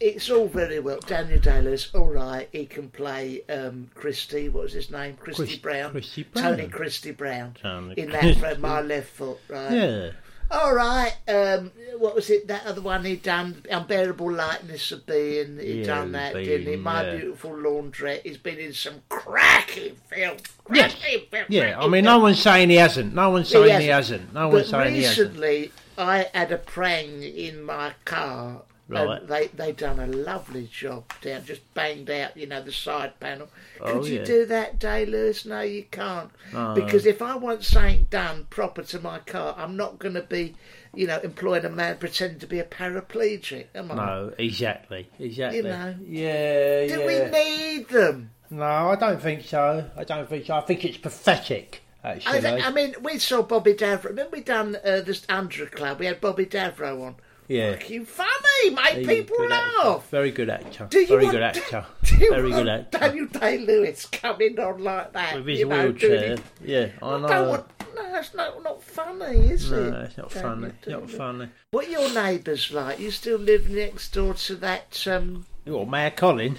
it's 0.00 0.28
all 0.28 0.48
very 0.48 0.80
well. 0.80 0.98
Daniel 1.06 1.38
Day-Lewis, 1.38 1.90
all 1.94 2.08
right, 2.08 2.48
he 2.52 2.66
can 2.66 2.90
play 2.90 3.42
um, 3.48 3.90
Christie. 3.94 4.48
What 4.48 4.64
was 4.64 4.72
his 4.72 4.90
name? 4.90 5.16
Christie 5.16 5.44
Chris- 5.44 5.56
Brown. 5.56 5.90
Christie 5.92 6.24
Brown. 6.24 6.44
Tony 6.56 6.68
Christie 6.68 7.12
Brown. 7.12 7.56
Tony 7.62 7.94
in 7.96 8.10
that 8.10 8.36
from 8.36 8.60
my 8.60 8.80
left 8.82 9.08
foot, 9.10 9.38
right? 9.48 9.72
Yeah. 9.72 10.10
All 10.52 10.74
right. 10.74 11.14
Um, 11.28 11.70
what 11.98 12.14
was 12.14 12.28
it? 12.30 12.46
That 12.48 12.66
other 12.66 12.80
one 12.82 13.04
he 13.04 13.16
done, 13.16 13.64
unbearable 13.70 14.32
lightness 14.32 14.92
of 14.92 15.06
being. 15.06 15.58
He 15.58 15.80
Yeah, 15.80 15.86
done 15.86 16.12
that, 16.12 16.34
Being, 16.34 16.44
didn't 16.46 16.66
he? 16.68 16.76
My 16.76 17.04
yeah. 17.04 17.16
beautiful 17.16 17.52
laundrette. 17.52 18.22
He's 18.22 18.36
been 18.36 18.58
in 18.58 18.72
some 18.74 19.02
cracking 19.08 19.96
film. 20.08 20.36
Yes. 20.72 20.94
Cracking 20.94 21.26
film. 21.30 21.46
Yeah, 21.48 21.78
I 21.78 21.82
mean, 21.88 22.04
film. 22.04 22.16
no 22.16 22.18
one's 22.18 22.38
saying 22.40 22.70
he 22.70 22.76
hasn't. 22.76 23.14
No 23.14 23.30
one's 23.30 23.48
saying 23.48 23.80
he 23.80 23.86
hasn't. 23.86 24.34
No 24.34 24.48
but 24.48 24.54
one's 24.56 24.68
saying 24.68 24.94
he 24.94 25.02
hasn't. 25.04 25.28
recently, 25.30 25.72
I 25.96 26.26
had 26.34 26.52
a 26.52 26.58
prang 26.58 27.22
in 27.22 27.62
my 27.62 27.92
car. 28.04 28.62
Right. 28.92 29.20
And 29.20 29.28
they 29.28 29.46
they 29.48 29.72
done 29.72 29.98
a 29.98 30.06
lovely 30.06 30.68
job 30.72 31.04
down, 31.20 31.44
just 31.44 31.72
banged 31.74 32.10
out, 32.10 32.36
you 32.36 32.46
know, 32.46 32.62
the 32.62 32.72
side 32.72 33.18
panel. 33.20 33.48
Could 33.80 33.96
Oh, 33.96 34.04
you 34.04 34.18
yeah. 34.18 34.24
do 34.24 34.46
that, 34.46 34.78
Day 34.78 35.04
Lewis? 35.06 35.44
No, 35.44 35.60
you 35.62 35.84
can't. 35.90 36.30
No. 36.52 36.74
Because 36.74 37.06
if 37.06 37.20
I 37.22 37.36
want 37.36 37.64
something 37.64 38.06
done 38.10 38.46
proper 38.50 38.82
to 38.82 39.00
my 39.00 39.18
car, 39.20 39.54
I'm 39.58 39.76
not 39.76 39.98
going 39.98 40.14
to 40.14 40.22
be, 40.22 40.54
you 40.94 41.06
know, 41.06 41.18
employing 41.20 41.64
a 41.64 41.70
man 41.70 41.98
pretending 41.98 42.38
to 42.40 42.46
be 42.46 42.58
a 42.58 42.64
paraplegic, 42.64 43.66
am 43.74 43.90
I? 43.92 43.94
No, 43.96 44.32
exactly, 44.38 45.08
exactly. 45.18 45.58
You 45.58 45.62
know. 45.64 45.94
Yeah, 46.06 46.86
Do 46.86 47.00
yeah. 47.00 47.06
we 47.06 47.30
need 47.30 47.88
them? 47.88 48.30
No, 48.50 48.64
I 48.64 48.96
don't 48.96 49.20
think 49.20 49.44
so. 49.44 49.88
I 49.96 50.04
don't 50.04 50.28
think 50.28 50.46
so. 50.46 50.54
I 50.54 50.60
think 50.60 50.84
it's 50.84 50.98
pathetic. 50.98 51.80
Actually, 52.04 52.38
I, 52.38 52.40
th- 52.40 52.64
I 52.64 52.70
mean, 52.72 52.94
we 53.02 53.18
saw 53.18 53.42
Bobby 53.42 53.74
Davro. 53.74 54.06
Remember 54.06 54.36
we 54.36 54.42
done 54.42 54.76
uh, 54.84 55.00
this 55.00 55.24
Andrew 55.26 55.66
Club? 55.66 56.00
We 56.00 56.06
had 56.06 56.20
Bobby 56.20 56.44
Davro 56.46 57.00
on. 57.06 57.14
Yeah. 57.48 57.72
Fucking 57.72 58.04
funny, 58.06 58.70
make 58.70 58.94
He's 58.98 59.06
people 59.06 59.36
good 59.38 59.52
actor. 59.52 59.88
laugh. 59.88 60.08
Very 60.10 60.30
good 60.30 60.50
actor. 60.50 60.86
Do 60.90 60.98
you 61.00 61.06
Very 61.08 61.24
want- 61.24 61.32
good 61.32 61.42
actor. 61.42 61.86
Do 62.04 62.16
you 62.16 62.30
Very 62.30 62.50
want 62.50 62.54
good 62.64 62.68
actor. 62.68 62.98
Daniel 62.98 63.26
Day 63.26 63.58
Lewis 63.58 64.06
coming 64.06 64.58
on 64.58 64.82
like 64.82 65.12
that 65.12 65.34
With 65.36 65.46
his 65.46 65.58
you 65.60 65.66
know, 65.66 65.92
doing 65.92 66.12
wheelchair. 66.12 66.32
it- 66.34 66.42
Yeah, 66.64 66.88
I 67.02 67.06
I 67.14 67.20
know. 67.20 67.28
don't 67.28 67.48
want, 67.48 67.66
no, 67.94 68.12
that's 68.12 68.34
not 68.34 68.62
not 68.62 68.82
funny, 68.82 69.38
is 69.50 69.70
it? 69.70 69.90
No, 69.90 70.00
it's 70.00 70.16
not 70.16 70.30
Daniel 70.30 70.50
funny. 70.54 70.72
Day 70.82 70.90
Not 70.92 71.02
Lewis? 71.02 71.14
funny. 71.14 71.48
What 71.72 71.86
are 71.86 71.90
your 71.90 72.14
neighbours 72.14 72.70
like? 72.72 72.98
You 73.00 73.10
still 73.10 73.38
live 73.38 73.68
next 73.70 74.12
door 74.14 74.34
to 74.34 74.56
that 74.56 75.06
um, 75.06 75.44
What, 75.64 75.88
Mayor 75.88 76.10
Colin? 76.10 76.56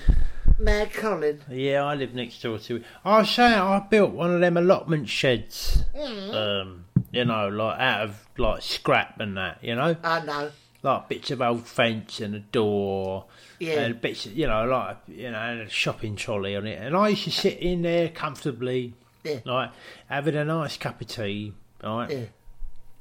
Mayor 0.60 0.86
Colin? 0.94 1.42
Yeah, 1.50 1.84
I 1.84 1.96
live 1.96 2.14
next 2.14 2.42
door 2.44 2.60
to. 2.60 2.84
I 3.04 3.20
was 3.20 3.30
saying 3.32 3.54
I 3.54 3.80
built 3.90 4.12
one 4.12 4.32
of 4.34 4.40
them 4.42 4.56
allotment 4.58 5.10
sheds. 5.10 5.84
Mm. 5.96 6.34
Um, 6.62 6.86
you 7.12 7.26
know, 7.26 7.48
like 7.50 7.80
out 7.80 8.02
of 8.04 8.28
like 8.38 8.62
scrap 8.62 9.20
and 9.20 9.36
that. 9.38 9.60
You 9.64 9.76
know, 9.76 9.96
I 10.04 10.24
know. 10.24 10.52
Like 10.84 11.10
bits 11.10 11.32
of 11.32 11.42
old 11.42 11.66
fence 11.66 12.20
and 12.20 12.36
a 12.36 12.40
door. 12.40 13.26
Yeah. 13.60 13.80
And 13.82 14.02
bits, 14.02 14.26
you 14.26 14.46
know, 14.48 14.66
like 14.66 14.98
you 15.08 15.32
know, 15.32 15.40
and 15.40 15.62
a 15.62 15.70
shopping 15.70 16.16
trolley 16.16 16.56
on 16.56 16.68
it. 16.68 16.80
And 16.82 16.96
I 16.96 17.10
used 17.10 17.24
to 17.24 17.32
sit 17.32 17.58
in 17.60 17.82
there 17.82 18.10
comfortably, 18.10 18.94
Yeah. 19.24 19.40
like 19.46 19.72
having 20.10 20.36
a 20.36 20.44
nice 20.46 20.76
cup 20.78 21.00
of 21.02 21.08
tea, 21.08 21.54
right. 21.84 22.10
Yeah. 22.12 22.26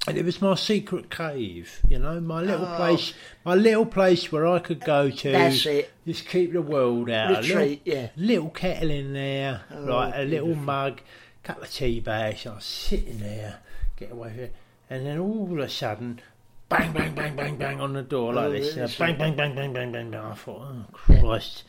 And 0.05 0.17
it 0.17 0.25
was 0.25 0.41
my 0.41 0.55
secret 0.55 1.09
cave, 1.09 1.79
you 1.87 1.97
know, 1.97 2.19
my 2.19 2.41
little 2.41 2.65
Oh. 2.65 2.75
place, 2.75 3.13
my 3.45 3.55
little 3.55 3.85
place 3.85 4.31
where 4.33 4.45
I 4.45 4.59
could 4.59 4.81
go 4.81 5.09
to. 5.09 5.31
That's 5.31 5.65
it. 5.65 5.91
Just 6.05 6.27
keep 6.27 6.51
the 6.51 6.61
world 6.61 7.09
out. 7.09 7.31
A 7.31 7.37
Retreat, 7.41 7.81
little, 7.85 8.01
yeah. 8.01 8.09
Little 8.17 8.49
kettle 8.49 8.89
in 8.91 9.13
there, 9.13 9.61
Oh, 9.71 9.85
right? 9.85 10.13
A 10.13 10.23
little 10.25 10.47
beautiful. 10.47 10.63
mug, 10.65 11.01
couple 11.43 11.63
of 11.63 11.71
tea 11.71 12.01
bags. 12.01 12.45
I 12.45 12.55
was 12.55 12.65
sitting 12.65 13.19
there, 13.19 13.59
get 13.97 14.11
away 14.11 14.29
from 14.31 14.39
it, 14.39 14.55
and 14.89 15.05
then 15.05 15.19
all 15.19 15.49
of 15.53 15.57
a 15.57 15.69
sudden, 15.69 16.19
bang, 16.73 16.91
bang, 16.93 17.15
bang, 17.15 17.35
bang, 17.35 17.55
bang 17.57 17.81
on 17.81 17.93
the 17.93 18.01
door 18.01 18.33
like 18.33 18.45
Oh, 18.45 18.51
this. 18.51 18.75
really? 18.75 18.81
uh, 18.81 18.87
bang, 18.99 19.17
bang, 19.17 19.35
bang, 19.35 19.55
bang, 19.55 19.73
bang, 19.73 19.91
bang, 19.91 20.11
bang. 20.11 20.21
I 20.21 20.33
thought, 20.33 20.61
oh 20.61 20.85
Christ. 20.91 21.63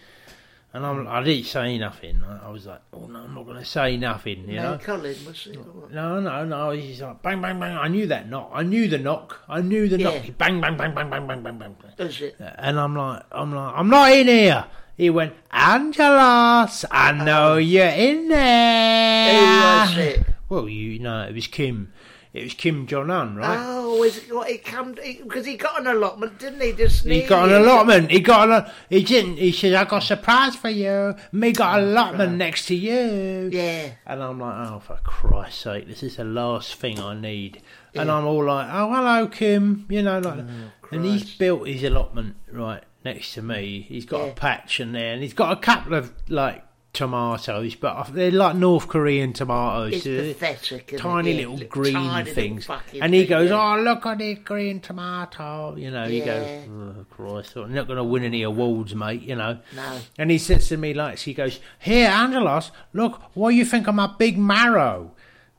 And 0.72 0.84
I'm, 0.84 1.06
I 1.06 1.22
didn't 1.22 1.44
say 1.46 1.78
nothing. 1.78 2.20
I 2.26 2.48
I 2.48 2.50
was 2.50 2.66
like, 2.66 2.80
oh 2.92 3.06
no, 3.06 3.20
I'm 3.20 3.32
not 3.32 3.44
going 3.46 3.58
to 3.58 3.64
say 3.64 3.96
nothing, 3.96 4.40
you 4.40 4.46
Mayor 4.58 4.62
know. 4.62 4.78
Colin 4.82 5.14
was 5.24 5.46
what? 5.46 5.92
No, 5.92 6.18
no, 6.18 6.44
no. 6.44 6.70
He's 6.72 7.00
like 7.00 7.22
bang, 7.22 7.40
bang, 7.40 7.60
bang. 7.60 7.76
I 7.76 7.86
knew 7.86 8.06
that 8.08 8.28
knock. 8.28 8.50
I 8.52 8.64
knew 8.64 8.88
the 8.88 8.98
knock. 8.98 9.40
I 9.48 9.60
knew 9.60 9.88
the 9.88 9.98
Yeah. 9.98 10.04
knock. 10.10 10.22
He 10.22 10.30
Bang, 10.32 10.60
bang, 10.60 10.76
bang, 10.76 10.92
bang, 10.94 11.08
bang, 11.10 11.26
bang, 11.28 11.42
bang, 11.44 11.58
bang. 11.58 11.76
bang. 11.80 12.06
Was 12.06 12.20
it? 12.20 12.34
And 12.40 12.80
I'm 12.80 12.96
like, 12.96 13.22
I'm 13.30 13.54
like, 13.54 13.72
I'm 13.76 13.88
not 13.88 14.10
in 14.12 14.26
here. 14.26 14.64
He 14.96 15.10
went, 15.10 15.34
Angelos, 15.52 16.84
I 16.90 17.12
know 17.12 17.56
you're 17.56 17.86
in 17.86 18.28
there. 18.28 19.46
Who 19.46 19.62
was 19.62 19.96
it? 19.98 20.26
Well, 20.48 20.68
you 20.68 20.98
know, 20.98 21.22
it 21.22 21.34
was 21.34 21.46
Kim. 21.46 21.92
It 22.34 22.42
was 22.42 22.54
Kim 22.54 22.88
Jong 22.88 23.10
Un, 23.10 23.36
right? 23.36 23.56
Oh, 23.60 24.02
is 24.02 24.18
it 24.18 24.34
what 24.34 24.50
he 24.50 24.58
come 24.58 24.92
because 24.92 25.46
he 25.46 25.56
got 25.56 25.80
an 25.80 25.86
allotment, 25.86 26.40
didn't 26.40 26.60
he? 26.60 26.72
Just 26.72 27.04
He 27.04 27.22
got 27.22 27.48
an 27.48 27.62
allotment. 27.62 28.10
He 28.10 28.18
got 28.18 28.50
an. 28.50 28.72
He 28.90 29.04
didn't. 29.04 29.36
He 29.36 29.52
said, 29.52 29.72
"I 29.74 29.84
got 29.84 30.02
a 30.02 30.06
surprise 30.06 30.56
for 30.56 30.68
you. 30.68 31.14
Me 31.30 31.52
got 31.52 31.78
an 31.78 31.84
oh, 31.84 31.92
allotment 31.92 32.36
next 32.36 32.66
to 32.66 32.74
you." 32.74 33.50
Yeah. 33.52 33.92
And 34.04 34.20
I'm 34.20 34.40
like, 34.40 34.68
"Oh, 34.68 34.80
for 34.80 34.98
Christ's 35.04 35.62
sake, 35.62 35.86
this 35.86 36.02
is 36.02 36.16
the 36.16 36.24
last 36.24 36.74
thing 36.74 36.98
I 36.98 37.14
need." 37.14 37.62
And 37.94 38.08
Yeah. 38.08 38.16
I'm 38.16 38.26
all 38.26 38.44
like, 38.44 38.66
"Oh, 38.68 38.92
hello, 38.92 39.28
Kim." 39.28 39.86
You 39.88 40.02
know, 40.02 40.18
like, 40.18 40.40
Oh, 40.40 40.70
and 40.90 41.04
he's 41.04 41.36
built 41.36 41.68
his 41.68 41.84
allotment 41.84 42.34
right 42.50 42.82
next 43.04 43.34
to 43.34 43.42
me. 43.42 43.86
He's 43.88 44.06
got 44.06 44.22
Yeah. 44.22 44.26
a 44.26 44.34
patch 44.34 44.80
in 44.80 44.90
there, 44.90 45.12
and 45.12 45.22
he's 45.22 45.34
got 45.34 45.52
a 45.52 45.60
couple 45.60 45.94
of 45.94 46.12
like 46.28 46.64
tomatoes, 46.94 47.74
but 47.74 48.04
they're 48.14 48.30
like 48.30 48.56
North 48.56 48.88
Korean 48.88 49.32
tomatoes. 49.34 49.92
It's 49.92 50.04
They're 50.04 50.32
pathetic. 50.32 50.92
it? 50.94 50.98
Tiny 50.98 51.32
Yeah, 51.32 51.48
little 51.48 51.66
green 51.68 51.92
tiny 51.92 52.30
things, 52.30 52.64
fucking 52.66 53.02
and 53.02 53.12
he 53.12 53.26
goes, 53.26 53.50
yeah. 53.50 53.74
"Oh, 53.76 53.82
look 53.82 54.06
at 54.06 54.18
this 54.18 54.38
green 54.38 54.80
tomato!" 54.80 55.76
You 55.76 55.90
know, 55.90 56.06
he 56.08 56.20
goes, 56.20 56.46
Yeah. 56.48 56.64
"Oh 56.72 57.04
Christ, 57.10 57.56
I'm 57.56 57.74
not 57.74 57.86
going 57.86 57.98
to 57.98 58.04
win 58.04 58.24
any 58.24 58.42
awards, 58.42 58.94
mate." 58.94 59.22
You 59.22 59.36
know. 59.36 59.58
No. 59.76 59.98
And 60.18 60.30
he 60.30 60.38
says 60.38 60.68
to 60.68 60.76
me 60.78 60.94
like, 60.94 61.18
he 61.18 61.34
goes, 61.34 61.60
"Here, 61.78 62.08
Angelos, 62.08 62.70
look, 62.94 63.20
what 63.34 63.50
do 63.50 63.56
you 63.56 63.64
think 63.66 63.86
of 63.88 63.94
my 63.94 64.06
big 64.18 64.38
marrow?" 64.38 65.10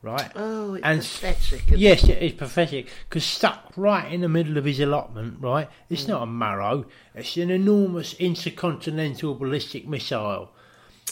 Right. 0.02 0.30
Oh, 0.36 0.74
it's 0.74 0.84
and 0.86 1.00
pathetic. 1.00 1.64
Yes, 1.76 2.04
it? 2.04 2.10
it 2.10 2.22
is 2.22 2.32
pathetic 2.34 2.88
because 3.08 3.24
stuck 3.24 3.72
right 3.76 4.12
in 4.12 4.20
the 4.20 4.28
middle 4.28 4.56
of 4.56 4.64
his 4.64 4.78
allotment, 4.78 5.38
right? 5.40 5.68
It's 5.90 6.04
Mm. 6.04 6.08
not 6.08 6.22
a 6.22 6.26
marrow; 6.26 6.84
it's 7.14 7.36
an 7.38 7.50
enormous 7.50 8.14
intercontinental 8.14 9.34
ballistic 9.34 9.88
missile, 9.88 10.52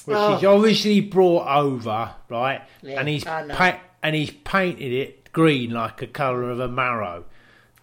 which 0.06 0.16
Oh. 0.16 0.36
he's 0.36 0.44
obviously 0.44 1.00
brought 1.00 1.46
over, 1.48 2.10
right? 2.28 2.62
Yeah, 2.82 3.00
and 3.00 3.08
he's 3.08 3.24
pa- 3.24 3.80
and 4.02 4.14
he's 4.14 4.30
painted 4.30 4.92
it 4.92 5.32
green 5.32 5.70
like 5.70 5.98
the 5.98 6.06
colour 6.06 6.50
of 6.50 6.60
a 6.60 6.68
marrow, 6.68 7.24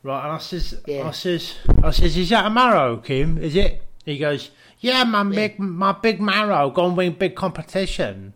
right? 0.04 0.24
And 0.24 0.34
I 0.34 0.38
says, 0.38 0.80
Yeah. 0.86 1.08
I 1.08 1.12
says, 1.12 1.56
I 1.84 1.92
says, 1.92 2.16
is 2.18 2.30
that 2.30 2.46
a 2.46 2.50
marrow, 2.50 2.98
Kim? 2.98 3.38
Is 3.38 3.56
it? 3.56 3.84
He 4.06 4.18
goes, 4.18 4.52
yeah, 4.80 5.04
my 5.04 5.24
big, 5.24 5.60
my 5.60 5.92
big 5.92 6.20
marrow, 6.22 6.70
gonna 6.72 6.94
win 6.94 7.14
big 7.14 7.36
competition. 7.36 8.34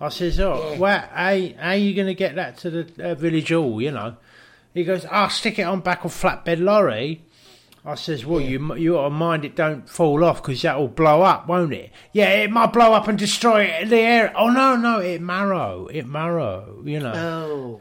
I 0.00 0.08
says, 0.08 0.40
oh, 0.40 0.72
Yeah. 0.72 0.78
well, 0.78 1.00
how, 1.12 1.38
how 1.58 1.72
you 1.72 1.94
going 1.94 2.06
to 2.06 2.14
get 2.14 2.34
that 2.36 2.56
to 2.58 2.70
the 2.70 3.10
uh, 3.10 3.14
village 3.14 3.50
hall, 3.50 3.82
you 3.82 3.90
know? 3.90 4.16
He 4.72 4.82
goes, 4.84 5.04
I'll 5.10 5.28
stick 5.28 5.58
it 5.58 5.62
on 5.64 5.80
back 5.80 6.04
of 6.04 6.12
flatbed 6.12 6.58
lorry. 6.60 7.22
I 7.84 7.94
says, 7.94 8.26
well, 8.26 8.40
you 8.40 8.58
you 8.58 8.74
you 8.76 8.92
got 8.92 9.04
to 9.04 9.10
mind 9.10 9.44
it 9.44 9.56
don't 9.56 9.88
fall 9.88 10.22
off 10.22 10.42
because 10.42 10.60
that'll 10.62 10.88
blow 10.88 11.22
up, 11.22 11.46
won't 11.46 11.72
it? 11.72 11.90
Yeah, 12.12 12.28
it 12.30 12.50
might 12.50 12.72
blow 12.72 12.92
up 12.92 13.08
and 13.08 13.18
destroy 13.18 13.62
it 13.62 13.88
the 13.88 13.96
air. 13.96 14.32
Oh, 14.36 14.50
no, 14.50 14.76
no, 14.76 14.98
it 15.00 15.20
marrow, 15.22 15.86
it 15.86 16.06
marrow, 16.06 16.82
you 16.84 17.00
know. 17.00 17.12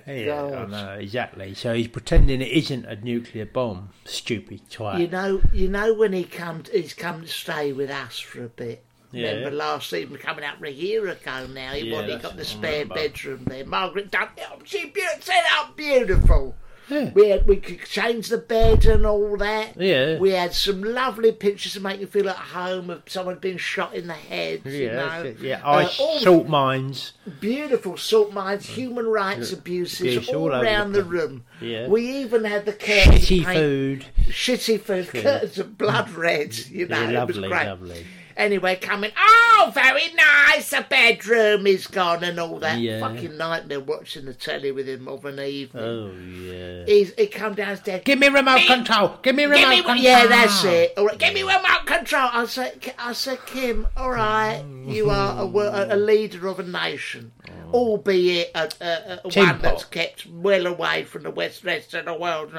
Oh, 0.08 0.12
yeah, 0.12 0.42
I 0.44 0.66
know, 0.68 0.92
exactly. 1.00 1.54
So 1.54 1.74
he's 1.74 1.90
pretending 1.90 2.42
it 2.42 2.48
isn't 2.48 2.86
a 2.86 2.96
nuclear 2.96 3.46
bomb, 3.46 3.90
stupid 4.06 4.70
twat. 4.70 5.00
You 5.02 5.08
know, 5.08 5.42
you 5.52 5.68
know 5.68 5.94
when 5.94 6.14
he 6.14 6.24
come, 6.24 6.64
he's 6.72 6.94
come 6.94 7.22
to 7.24 7.28
stay 7.28 7.74
with 7.74 7.90
us 7.90 8.20
for 8.20 8.46
a 8.46 8.50
bit. 8.50 8.86
Yeah. 9.12 9.32
Remember 9.32 9.52
last 9.58 9.90
season 9.90 10.16
coming 10.18 10.46
up 10.46 10.62
a 10.64 10.72
year 10.72 11.08
ago 11.08 11.48
now. 11.48 11.74
He 11.74 11.90
Yeah, 11.90 11.96
wanted, 11.96 12.12
he 12.12 12.18
got 12.20 12.38
the 12.38 12.46
spare 12.46 12.86
bedroom 12.86 13.44
there. 13.46 13.66
Margaret 13.66 14.12
done 14.12 14.30
it. 14.38 14.46
She 14.66 14.94
set 15.20 15.44
up 15.58 15.76
beautiful. 15.76 16.56
Yeah. 16.90 17.12
We 17.14 17.30
had 17.30 17.48
we 17.48 17.58
could 17.58 17.84
change 17.86 18.30
the 18.30 18.38
bed 18.38 18.86
and 18.86 19.06
all 19.06 19.38
that. 19.38 19.80
Yeah. 19.80 20.18
We 20.18 20.32
had 20.32 20.54
some 20.54 20.82
lovely 20.84 21.32
pictures 21.32 21.74
to 21.74 21.80
make 21.80 22.00
you 22.00 22.08
feel 22.08 22.30
at 22.30 22.36
home 22.36 22.90
of 22.90 23.04
someone 23.08 23.38
being 23.40 23.58
shot 23.58 23.94
in 23.94 24.08
the 24.08 24.14
head. 24.14 24.62
Yeah, 24.66 24.94
that's 24.96 25.24
know. 25.42 25.48
yeah. 25.48 25.62
Uh, 25.64 25.72
Ice, 25.86 25.98
salt 26.24 26.48
mines. 26.48 27.14
beautiful 27.40 27.98
salt 27.98 28.34
mines, 28.34 28.66
human 28.66 29.06
rights 29.08 29.52
abuses 29.54 30.16
Abuse 30.18 30.30
all 30.30 30.52
all 30.54 30.62
around 30.64 30.94
the 30.94 31.04
the, 31.04 31.10
room. 31.10 31.44
Yeah. 31.62 31.88
We 31.88 32.08
even 32.22 32.44
had 32.46 32.66
the 32.66 32.74
curtains 32.74 33.26
Shitty 33.28 33.46
paint- 33.46 33.58
food. 33.58 34.06
shitty 34.30 34.80
food, 34.82 35.10
Yeah. 35.14 35.22
curtains 35.22 35.60
of 35.60 35.78
blood 35.78 36.10
red. 36.12 36.58
You 36.70 36.88
know, 36.88 37.00
Yeah, 37.10 37.22
it 37.24 37.28
was 37.28 37.38
lovely, 37.38 37.50
great. 37.50 37.66
lovely. 37.66 38.06
Anyway, 38.40 38.78
coming. 38.78 39.12
Oh, 39.18 39.70
very 39.74 40.14
nice. 40.16 40.70
The 40.70 40.86
bedroom 40.90 41.68
is 41.68 41.88
gone 41.88 42.24
and 42.24 42.40
all 42.40 42.58
that. 42.60 42.80
Yeah. 42.80 43.02
Fucking 43.02 43.36
nightmare 43.36 43.82
watching 43.82 44.24
the 44.26 44.34
telly 44.34 44.72
with 44.72 44.88
him 44.88 45.10
of 45.10 45.26
an 45.26 45.40
evening. 45.42 45.84
Oh 45.84 46.12
yeah. 46.14 46.86
He's, 46.86 47.14
he 47.16 47.28
come 47.28 47.54
downstairs. 47.54 48.02
Give 48.06 48.18
me 48.18 48.30
remote 48.30 48.66
control. 48.66 49.18
Give 49.22 49.36
me 49.36 49.44
remote 49.44 49.60
Give 49.60 49.70
me, 49.70 49.76
control. 49.78 49.98
yeah, 49.98 50.26
that's 50.28 50.64
it. 50.64 50.94
All 50.98 51.08
right, 51.08 51.18
give 51.18 51.34
me 51.34 51.42
remote 51.44 51.86
control. 51.86 52.30
I 52.32 52.46
said, 52.46 52.94
I 52.98 53.12
said, 53.12 53.46
Kim. 53.46 53.86
All 53.98 54.12
right, 54.12 54.64
you 54.86 55.10
are 55.10 55.44
a, 55.44 55.96
a 55.96 55.98
leader 55.98 56.48
of 56.48 56.60
a 56.60 56.64
nation, 56.64 57.34
oh. 57.74 57.74
albeit 57.74 58.52
a, 58.56 58.70
a, 58.82 59.20
a 59.26 59.30
one 59.38 59.62
that's 59.62 59.84
kept 59.84 60.28
well 60.28 60.66
away 60.66 61.04
from 61.04 61.24
the 61.24 61.32
west 61.32 61.66
rest 61.66 61.94
of 61.94 62.06
the 62.06 62.14
world. 62.14 62.54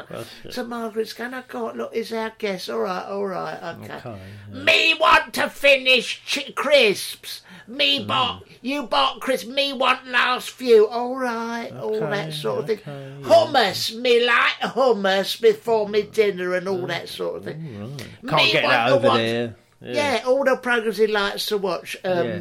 it. 0.45 0.53
So 0.53 0.65
Margaret's 0.65 1.15
going, 1.15 1.33
"I 1.33 1.43
God, 1.49 1.79
look, 1.79 1.93
it's 1.95 2.13
our 2.13 2.33
guest. 2.37 2.69
All 2.69 2.81
right, 2.81 3.07
all 3.07 3.27
right, 3.27 3.77
okay. 3.79 3.95
Okay, 3.95 4.21
Me 4.53 4.95
want 5.01 5.33
to 5.35 5.49
finish 5.79 6.23
ch- 6.25 6.55
crisps. 6.55 7.43
Mm. 7.69 7.77
Me 7.77 8.05
bought, 8.05 8.45
you 8.63 8.83
bought 8.85 9.21
crisps. 9.21 9.49
Me 9.49 9.73
want 9.73 10.07
last 10.09 10.51
few. 10.51 10.89
All 10.89 11.17
right, 11.17 11.71
all 11.73 12.01
that 12.01 12.33
sort 12.33 12.61
of 12.61 12.67
thing. 12.67 12.81
yeah. 12.87 13.29
Hummus, 13.29 13.95
me 14.01 14.25
like 14.27 14.59
hummus 14.75 15.41
before 15.41 15.89
me 15.89 16.03
dinner 16.03 16.55
and 16.55 16.67
all 16.69 16.87
that 16.87 17.09
sort 17.09 17.37
of 17.37 17.45
thing. 17.45 17.97
Can't 18.29 18.43
Me 18.43 18.53
get 18.53 18.65
want 18.65 18.73
that 18.75 18.93
over 18.93 19.19
there. 19.19 19.57
Yeah. 19.83 20.23
all 20.27 20.45
the 20.45 20.57
programs 20.57 20.99
he 20.99 21.07
likes 21.07 21.47
to 21.47 21.59
watch. 21.59 21.97
Um, 22.05 22.27
Yeah. 22.27 22.39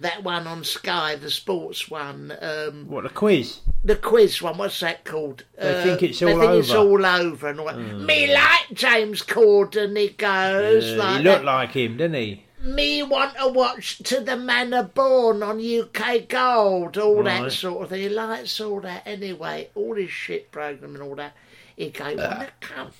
That 0.00 0.22
one 0.22 0.46
on 0.46 0.62
Sky, 0.62 1.16
the 1.16 1.30
sports 1.30 1.90
one, 1.90 2.32
um, 2.40 2.86
What 2.88 3.04
a 3.04 3.08
quiz. 3.08 3.58
the 3.82 3.96
quiz 3.96 4.40
one. 4.40 4.56
What's 4.58 4.78
that 4.80 5.04
called? 5.04 5.42
Uh, 5.58 5.64
They 5.72 5.82
think 5.82 6.02
it's 6.04 6.22
all 6.22 6.38
think 6.38 6.52
it's 6.52 6.70
over. 6.70 6.98
Mm. 6.98 7.08
all 7.18 7.22
over 7.26 7.48
and 7.48 7.60
all 7.60 7.66
that. 7.66 7.76
Me 7.78 8.32
like 8.32 8.66
James 8.72 9.22
Corden. 9.22 9.98
He 9.98 10.10
goes 10.10 10.92
Uh, 10.92 10.96
like 10.96 11.16
he 11.18 11.22
that. 11.24 11.30
looked 11.32 11.44
like 11.44 11.70
him, 11.72 11.96
didn't 11.96 12.14
he? 12.14 12.44
Me 12.62 13.02
want 13.02 13.36
to 13.38 13.48
watch 13.48 13.98
To 13.98 14.20
the 14.20 14.36
Manor 14.36 14.82
Born 14.84 15.42
on 15.42 15.58
UK 15.60 16.28
Gold, 16.28 16.96
all 16.98 17.22
that 17.24 17.50
sort 17.52 17.82
of 17.84 17.88
thing. 17.90 18.02
He 18.02 18.08
likes 18.08 18.60
all 18.60 18.80
that 18.80 19.02
anyway, 19.06 19.68
all 19.74 19.94
his 19.94 20.10
shit 20.10 20.50
program 20.52 20.94
and 20.94 21.02
all 21.02 21.14
that. 21.16 21.34
He 21.76 21.90
go, 21.90 22.04
wanna 22.16 22.48
come? 22.60 22.90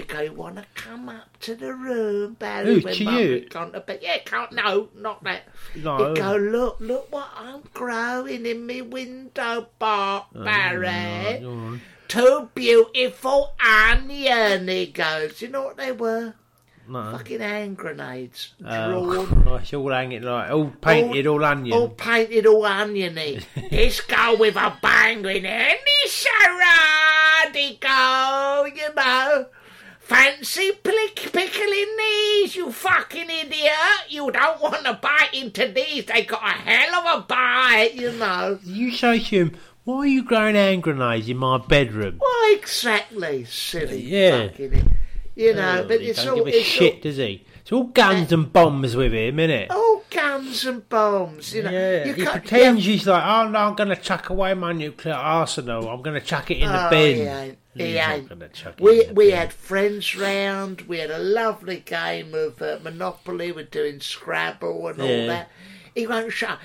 He 0.00 0.06
go, 0.06 0.32
wanna 0.32 0.64
come 0.74 1.10
up 1.10 1.38
to 1.40 1.54
the 1.54 1.74
room, 1.74 2.34
Barry? 2.34 2.76
Who, 2.76 2.80
when 2.80 2.94
to 2.94 3.04
Mum 3.04 3.18
you? 3.18 3.32
had 3.34 3.50
Gone 3.50 3.72
to 3.72 3.80
bed. 3.80 3.98
Yeah, 4.00 4.18
can't. 4.24 4.50
No, 4.52 4.88
not 4.96 5.22
that. 5.24 5.42
No. 5.74 6.14
He 6.14 6.20
go, 6.20 6.36
look, 6.36 6.80
look 6.80 7.12
what 7.12 7.28
I'm 7.36 7.62
growing 7.74 8.46
in 8.46 8.66
me 8.66 8.80
window 8.80 9.68
Oh, 9.80 10.26
Barry. 10.32 11.44
Two 12.08 12.48
beautiful 12.54 13.54
onion. 13.60 14.68
He 14.68 14.86
goes. 14.86 15.42
You 15.42 15.48
know 15.48 15.64
what 15.64 15.76
they 15.76 15.92
were? 15.92 16.34
No. 16.88 17.12
Fucking 17.12 17.40
hand 17.40 17.76
grenades. 17.76 18.54
Oh, 18.64 19.12
Drawn 19.12 19.44
Christ, 19.44 19.74
all 19.74 19.90
hanging 19.90 20.22
like 20.22 20.50
all 20.50 20.72
painted, 20.80 21.26
all, 21.26 21.44
onion. 21.44 21.76
all 21.76 21.88
painted 21.90 22.46
all 22.46 22.64
oniony. 22.64 23.40
Let's 23.70 24.00
go 24.00 24.36
with 24.36 24.56
a 24.56 24.76
bang 24.82 25.18
in 25.18 25.46
any 25.46 26.08
charade 26.08 27.80
go, 27.80 28.66
you 28.74 28.94
know. 28.94 29.46
Fancy 30.10 30.72
plick 30.72 31.14
pickling 31.32 31.96
these, 31.96 32.56
you 32.56 32.72
fucking 32.72 33.30
idiot. 33.30 33.72
You 34.08 34.28
don't 34.32 34.60
want 34.60 34.84
to 34.84 34.94
bite 34.94 35.32
into 35.32 35.68
these. 35.68 36.06
They 36.06 36.24
got 36.24 36.42
a 36.42 36.50
hell 36.52 36.96
of 36.96 37.20
a 37.20 37.26
bite, 37.28 37.92
you 37.94 38.10
know. 38.14 38.58
You 38.64 38.90
say 38.90 39.20
to 39.20 39.24
him, 39.24 39.56
"Why 39.84 39.98
are 39.98 40.06
you 40.06 40.24
growing 40.24 40.56
hand 40.56 40.82
grenades 40.82 41.28
in 41.28 41.36
my 41.36 41.58
bedroom?" 41.58 42.18
Well, 42.20 42.54
exactly, 42.56 43.44
silly 43.44 44.00
Yeah. 44.00 44.48
fucking... 44.48 44.96
You 45.36 45.54
know, 45.54 45.82
Oh, 45.84 45.86
but 45.86 46.00
it's 46.02 46.26
all... 46.26 46.38
give 46.38 46.46
a 46.48 46.58
It's 46.58 46.66
shit, 46.66 46.94
all, 46.94 47.00
does 47.02 47.16
he? 47.18 47.44
It's 47.60 47.70
all 47.70 47.84
guns 47.84 48.32
and 48.32 48.52
bombs 48.52 48.96
with 48.96 49.12
him, 49.14 49.38
isn't 49.38 49.50
it? 49.50 49.70
all 49.70 50.02
guns 50.10 50.64
and 50.66 50.88
bombs, 50.88 51.54
you 51.54 51.62
know. 51.62 51.70
Yeah, 51.70 52.04
you 52.06 52.14
he 52.14 52.22
can't- 52.24 52.32
pretends 52.42 52.84
he's 52.84 53.06
like, 53.06 53.22
oh 53.24 53.48
no, 53.48 53.58
I'm 53.60 53.76
going 53.76 53.90
to 53.90 53.96
chuck 53.96 54.28
away 54.30 54.54
my 54.54 54.72
nuclear 54.72 55.14
arsenal. 55.14 55.88
I'm 55.88 56.02
going 56.02 56.18
to 56.20 56.26
chuck 56.26 56.50
it 56.50 56.56
in 56.58 56.68
the 56.68 56.86
Oh, 56.88 56.90
bin. 56.90 57.56
He 57.74 57.82
ain't. 57.82 57.88
He 57.90 57.92
He's 57.92 57.96
not 58.06 58.10
ain't. 58.16 58.28
gonna 58.28 58.48
chuck 58.48 58.74
it 58.78 58.80
We 58.82 59.06
we 59.12 59.30
had 59.30 59.52
friends 59.52 60.16
round. 60.16 60.82
We 60.82 60.98
had 60.98 61.10
a 61.10 61.18
lovely 61.18 61.80
game 61.80 62.34
of 62.34 62.60
uh, 62.60 62.78
Monopoly. 62.82 63.52
We're 63.52 63.64
doing 63.64 64.00
Scrabble 64.00 64.88
and 64.88 65.00
all 65.00 65.26
that. 65.28 65.50
He 65.94 66.06
won't 66.06 66.32
shut. 66.32 66.58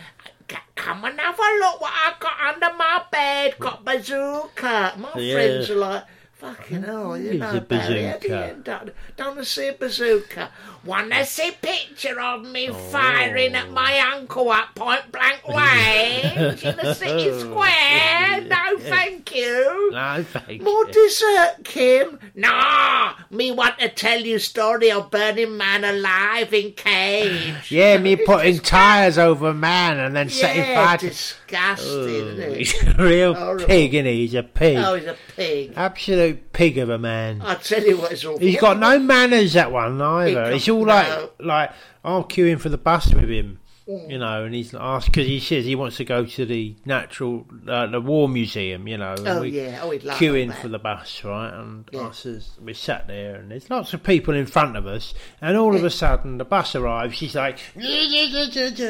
Come 0.75 1.05
and 1.05 1.19
have 1.19 1.39
a 1.39 1.59
look 1.59 1.81
what 1.81 1.91
I 1.93 2.13
got 2.19 2.53
under 2.55 2.77
my 2.77 3.03
bed. 3.11 3.55
Got 3.59 3.83
bazooka. 3.85 4.93
My 4.97 5.13
Yeah. 5.15 5.33
friends 5.35 5.69
are 5.71 5.75
like. 5.75 6.03
Fucking 6.33 6.83
hell, 6.83 7.17
you 7.17 7.35
know, 7.35 7.55
a 7.55 7.61
Barry, 7.61 8.03
how 8.03 8.17
do 8.17 8.27
you 8.27 8.35
end 8.35 8.67
up- 8.67 8.89
Don't 9.15 9.45
see 9.47 9.69
a 9.69 9.73
bazooka. 9.73 10.51
Wanna 10.85 11.25
see 11.25 11.51
picture 11.61 12.19
of 12.21 12.43
me 12.43 12.69
oh. 12.69 12.73
firing 12.73 13.55
at 13.55 13.71
my 13.71 13.97
uncle 14.13 14.53
at 14.53 14.75
point 14.75 15.11
blank 15.11 15.41
range 15.47 16.63
in 16.63 16.75
the 16.77 16.93
city 16.93 17.39
square? 17.39 18.41
No, 18.41 18.77
thank 18.77 19.35
you. 19.35 19.89
No, 19.91 20.23
thank 20.23 20.61
More 20.61 20.85
you. 20.85 20.91
dessert, 20.93 21.63
Kim? 21.63 22.19
Nah, 22.35 23.13
me 23.31 23.51
want 23.51 23.79
to 23.79 23.89
tell 23.89 24.19
you 24.21 24.37
story 24.37 24.91
of 24.91 25.09
burning 25.09 25.57
man 25.57 25.83
alive 25.83 26.53
in 26.53 26.73
cage. 26.73 27.53
Yeah, 27.75 27.97
me 27.97 28.15
putting 28.15 28.59
tyres 28.59 29.17
over 29.17 29.53
man 29.53 29.97
and 29.97 30.15
then 30.15 30.29
setting 30.29 30.63
fire 30.75 30.97
to... 30.99 31.09
disgusting, 31.09 31.89
Oh, 31.89 32.05
isn't 32.07 32.39
it? 32.39 32.57
he's 32.57 32.83
a 32.83 32.93
real 33.03 33.33
Horrible. 33.33 33.65
pig, 33.65 33.93
isn't 33.95 34.05
he? 34.05 34.17
He's 34.27 34.35
a 34.35 34.43
pig. 34.43 34.77
Oh, 34.77 34.93
he's 34.95 35.07
a 35.07 35.15
pig. 35.35 35.73
Absolute 35.75 36.53
pig 36.53 36.77
of 36.77 36.89
a 36.89 36.97
man. 36.97 37.41
I 37.41 37.55
tell 37.55 37.83
you 37.83 37.97
what, 37.97 38.11
it's 38.11 38.23
awful. 38.23 38.39
He's 38.39 38.59
got 38.59 38.77
no 38.77 38.99
manners, 38.99 39.53
that 39.53 39.71
one, 39.71 39.99
either. 40.01 40.33
got- 40.33 40.53
It's 40.53 40.67
all 40.75 40.85
no. 40.85 40.93
like, 40.93 41.31
like 41.39 41.71
I'm 42.03 42.23
queuing 42.23 42.59
for 42.59 42.69
the 42.69 42.77
bus 42.77 43.13
with 43.13 43.29
him, 43.29 43.59
you 43.87 44.17
know, 44.17 44.43
and 44.43 44.53
he's 44.55 44.73
asked 44.73 45.07
because 45.07 45.27
he 45.27 45.39
says 45.39 45.65
he 45.65 45.75
wants 45.75 45.97
to 45.97 46.05
go 46.05 46.25
to 46.25 46.45
the 46.45 46.75
natural, 46.85 47.45
uh, 47.67 47.85
the 47.87 48.01
war 48.01 48.27
museum, 48.27 48.87
you 48.87 48.97
know. 48.97 49.15
Oh, 49.19 49.41
we 49.41 49.49
yeah. 49.49 49.79
Oh, 49.83 49.91
he'd 49.91 50.03
love 50.03 50.17
queuing 50.17 50.53
for 50.55 50.67
the 50.69 50.79
bus, 50.79 51.23
right? 51.23 51.53
And 51.53 51.87
Yeah. 51.91 52.07
I 52.07 52.11
says 52.11 52.49
we 52.63 52.73
sat 52.73 53.07
there, 53.07 53.35
and 53.35 53.51
there's 53.51 53.69
lots 53.69 53.93
of 53.93 54.01
people 54.03 54.33
in 54.33 54.47
front 54.47 54.75
of 54.75 54.87
us, 54.87 55.13
and 55.41 55.55
all 55.55 55.75
of 55.75 55.83
a 55.83 55.91
sudden 55.91 56.37
the 56.39 56.45
bus 56.45 56.75
arrives. 56.75 57.15
She's 57.15 57.35
like 57.35 57.59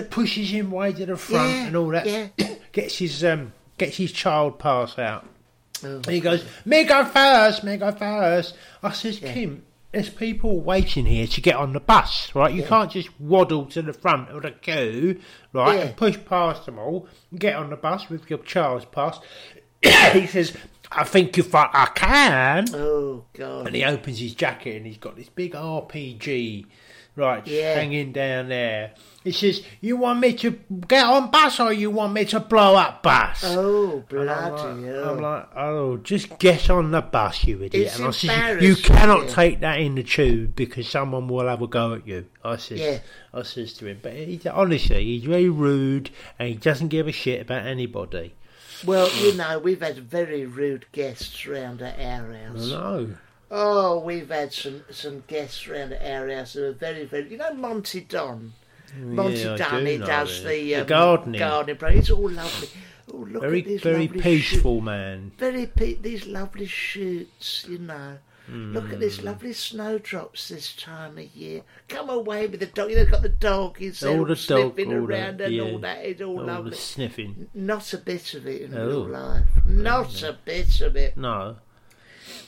pushes 0.10 0.50
him 0.50 0.72
way 0.72 0.94
to 0.94 1.06
the 1.06 1.18
front 1.18 1.54
and 1.54 1.76
all 1.76 1.90
that. 1.90 2.06
yeah. 2.06 2.28
gets 2.72 2.98
his 2.98 3.24
um, 3.24 3.52
gets 3.78 3.98
his 3.98 4.12
child 4.12 4.60
pass 4.60 4.98
out. 4.98 5.26
Oh. 5.84 5.98
And 5.98 6.06
he 6.06 6.22
goes, 6.22 6.46
me 6.64 6.86
go 6.86 7.04
first, 7.04 7.66
me 7.66 7.76
go 7.76 7.92
first. 7.92 8.56
I 8.82 8.92
says, 8.94 9.20
Kim, 9.20 9.65
there's 9.96 10.10
people 10.10 10.60
waiting 10.60 11.06
here 11.06 11.26
to 11.26 11.40
get 11.40 11.56
on 11.56 11.72
the 11.72 11.80
bus, 11.80 12.36
right? 12.36 12.54
You 12.54 12.64
can't 12.64 12.92
just 12.92 13.10
waddle 13.18 13.66
to 13.68 13.82
the 13.82 13.94
front 13.94 14.30
of 14.30 14.42
the 14.42 14.52
queue, 14.52 15.22
right, 15.54 15.76
Yeah. 15.80 15.86
and 15.86 15.96
push 15.96 16.18
past 16.26 16.66
them 16.66 16.78
all 16.78 17.08
and 17.32 17.40
get 17.40 17.56
on 17.56 17.70
the 17.70 17.78
bus 17.78 18.10
with 18.10 18.30
your 18.30 18.40
child's 18.40 18.84
pass. 18.84 19.22
he 20.12 20.28
says, 20.28 20.52
I 20.92 21.06
think 21.06 21.38
you 21.38 21.44
thought 21.44 21.72
I 21.74 21.86
can. 21.96 22.66
Oh, 22.74 23.24
God. 23.34 23.68
And 23.68 23.76
he 23.76 23.86
opens 23.86 24.20
his 24.20 24.36
jacket 24.36 24.76
and 24.76 24.86
he's 24.86 24.98
got 24.98 25.16
this 25.16 25.30
big 25.30 25.54
RPG, 25.54 26.66
right, 27.16 27.46
Yeah. 27.48 27.76
hanging 27.76 28.12
down 28.12 28.50
there. 28.50 28.92
He 29.24 29.32
says, 29.32 29.64
You 29.82 29.98
want 29.98 30.20
me 30.20 30.34
to 30.34 30.52
get 30.88 31.04
on 31.06 31.32
bus 31.32 31.60
or 31.60 31.74
you 31.74 31.90
want 31.90 32.14
me 32.14 32.26
to 32.26 32.40
blow 32.40 32.76
up 32.76 33.02
bus? 33.02 33.44
Oh, 33.44 34.04
And 34.12 34.30
I'm 34.30 34.52
bloody 34.54 34.82
like, 34.82 34.94
hell. 34.94 35.10
I'm 35.10 35.20
like, 35.20 35.50
oh, 35.58 35.98
just 35.98 36.38
get 36.38 36.70
on 36.70 36.92
the 36.92 37.02
bus, 37.02 37.44
you 37.44 37.56
idiot. 37.64 37.88
It's 37.88 37.98
and 37.98 38.08
I 38.08 38.12
said, 38.12 38.62
you 38.62 38.76
cannot 38.76 39.30
take 39.30 39.62
that 39.62 39.80
in 39.80 39.96
the 39.96 40.04
tube 40.04 40.56
because 40.56 40.88
someone 40.88 41.28
will 41.28 41.48
have 41.48 41.62
a 41.64 41.68
go 41.68 41.94
at 41.96 42.08
you. 42.08 42.26
I 42.44 42.58
says, 42.58 42.80
Yeah. 42.80 43.00
I 43.34 43.42
says 43.42 43.74
to 43.74 43.88
him, 43.88 44.00
but 44.04 44.14
he's, 44.14 44.46
honestly, 44.46 45.04
he's 45.06 45.24
very 45.24 45.50
rude 45.50 46.12
and 46.38 46.50
he 46.50 46.56
doesn't 46.56 46.90
give 46.90 47.08
a 47.08 47.12
shit 47.12 47.42
about 47.42 47.66
anybody. 47.66 48.36
Well, 48.86 49.10
you 49.16 49.34
know, 49.34 49.58
we've 49.58 49.82
had 49.82 49.98
very 49.98 50.46
rude 50.46 50.86
guests 50.92 51.48
round 51.48 51.82
at 51.82 52.00
our 52.00 52.32
house. 52.34 52.70
No. 52.70 53.16
Oh, 53.58 54.00
we've 54.00 54.30
had 54.30 54.52
some, 54.52 54.84
some 54.92 55.24
guests 55.28 55.68
round 55.68 55.92
the 55.92 56.06
area 56.06 56.44
who 56.44 56.64
are 56.66 56.72
very, 56.74 57.06
very. 57.06 57.30
You 57.32 57.38
know, 57.38 57.54
Monty 57.54 58.02
Don. 58.02 58.54
Monty 59.00 59.40
Yeah, 59.40 59.56
Don, 59.56 59.84
do 59.84 59.92
he 59.92 59.98
does 59.98 60.44
the, 60.44 60.50
The 60.50 60.76
um, 60.76 60.88
gardening. 60.88 61.40
gardening. 61.40 61.78
But 61.80 61.96
it's 61.96 62.10
all 62.10 62.30
lovely. 62.30 62.70
Oh, 63.14 63.18
look 63.18 63.42
Very, 63.44 63.60
at 63.62 63.66
these 63.68 63.82
very 63.82 64.08
peaceful 64.08 64.78
shoot- 64.80 64.84
man. 64.84 65.32
Very 65.38 65.68
pe- 65.68 65.96
these 65.96 66.26
lovely 66.28 66.66
shoots, 66.66 67.66
you 67.70 67.78
know. 67.78 68.18
Look 68.48 68.94
at 68.94 69.00
this 69.00 69.24
lovely 69.24 69.54
snowdrops 69.54 70.50
this 70.50 70.76
time 70.76 71.18
of 71.18 71.36
year. 71.36 71.64
Come 71.88 72.12
away 72.12 72.46
with 72.46 72.60
the 72.60 72.68
dog. 72.68 72.92
Know, 72.92 73.04
got 73.06 73.24
the 73.24 73.30
dog. 73.30 73.78
He's 73.80 74.04
All 74.04 74.20
all 74.20 74.26
the 74.26 74.36
dog, 74.36 74.38
sniffing 74.38 74.94
all 74.94 75.00
around 75.04 75.40
the, 75.40 75.46
and 75.46 75.54
yeah, 75.56 75.64
all 75.64 75.80
that. 75.80 76.06
It's 76.06 76.22
all, 76.22 76.40
all 76.40 76.46
lovely. 76.46 76.70
the 76.70 76.76
sniffing. 76.76 77.48
Not 77.56 77.92
a 77.94 77.98
bit 77.98 78.36
of 78.36 78.46
it 78.46 78.62
in 78.62 78.78
Oh. 78.78 78.86
real 78.88 79.08
life. 79.08 79.46
Not 79.66 80.22
a 80.22 80.34
bit 80.46 80.80
of 80.82 80.96
it. 80.96 81.18
No. 81.18 81.56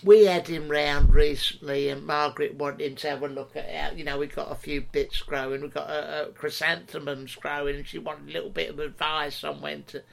We 0.03 0.25
had 0.25 0.47
him 0.47 0.69
round 0.69 1.13
recently, 1.13 1.89
and 1.89 2.05
Margaret 2.05 2.55
wanted 2.55 2.81
him 2.81 2.95
to 2.97 3.09
have 3.09 3.23
a 3.23 3.27
look 3.27 3.55
at 3.55 3.65
it. 3.65 3.97
You 3.97 4.03
know, 4.03 4.17
we've 4.17 4.35
got 4.35 4.51
a 4.51 4.55
few 4.55 4.81
bits 4.81 5.21
growing. 5.21 5.61
We've 5.61 5.73
got 5.73 5.89
uh, 5.89 5.93
uh, 5.93 6.25
chrysanthemums 6.31 7.35
growing, 7.35 7.75
and 7.77 7.87
she 7.87 7.99
wanted 7.99 8.29
a 8.29 8.33
little 8.33 8.49
bit 8.49 8.69
of 8.69 8.79
advice 8.79 9.43
on 9.43 9.61
when 9.61 9.83
to. 9.83 10.03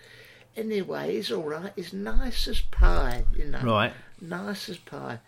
Anyway, 0.56 1.16
he's 1.16 1.32
all 1.32 1.42
right. 1.42 1.72
He's 1.74 1.92
nice 1.92 2.46
as 2.46 2.60
pie, 2.60 3.24
you 3.36 3.46
know. 3.46 3.60
Right. 3.60 3.92
Nice 4.20 4.68
as 4.68 4.78
pie. 4.78 5.18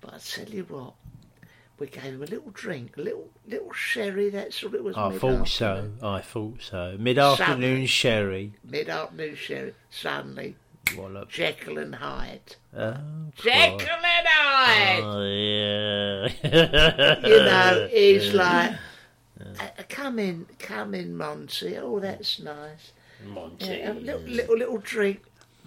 But 0.00 0.14
I 0.14 0.18
tell 0.18 0.48
you 0.48 0.64
what, 0.64 0.92
we 1.78 1.86
gave 1.86 2.02
him 2.02 2.22
a 2.22 2.26
little 2.26 2.50
drink, 2.50 2.96
a 2.98 3.00
little 3.00 3.30
little 3.48 3.72
sherry. 3.72 4.28
That's 4.28 4.62
what 4.62 4.74
it 4.74 4.84
was. 4.84 4.96
I 4.96 5.16
thought 5.16 5.48
so. 5.48 5.90
I 6.02 6.20
thought 6.20 6.60
so. 6.60 6.96
Mid 6.98 7.18
afternoon 7.18 7.86
sherry. 7.86 8.52
Mid-afternoon 8.62 9.36
sherry. 9.36 9.74
Suddenly, 9.90 10.56
Wallop. 10.96 11.28
Jekyll 11.30 11.78
and 11.78 11.94
Hyde. 11.94 12.56
Oh, 12.76 12.96
Jekyll 13.36 13.88
and 13.88 14.26
Hyde. 14.26 15.02
Oh, 15.02 15.22
yeah. 15.22 17.18
you 17.26 17.36
know, 17.44 17.88
he's 17.90 18.32
like, 18.34 18.72
"Uh, 19.60 19.82
come 19.88 20.18
in, 20.18 20.46
come 20.58 20.94
in, 20.94 21.16
Monty. 21.16 21.76
Oh, 21.78 21.98
that's 22.00 22.40
nice. 22.40 22.92
Monty. 23.26 23.66
Yeah, 23.66 23.92
a 23.92 23.94
little, 23.94 24.20
little, 24.22 24.56
little 24.58 24.78
drink. 24.78 25.22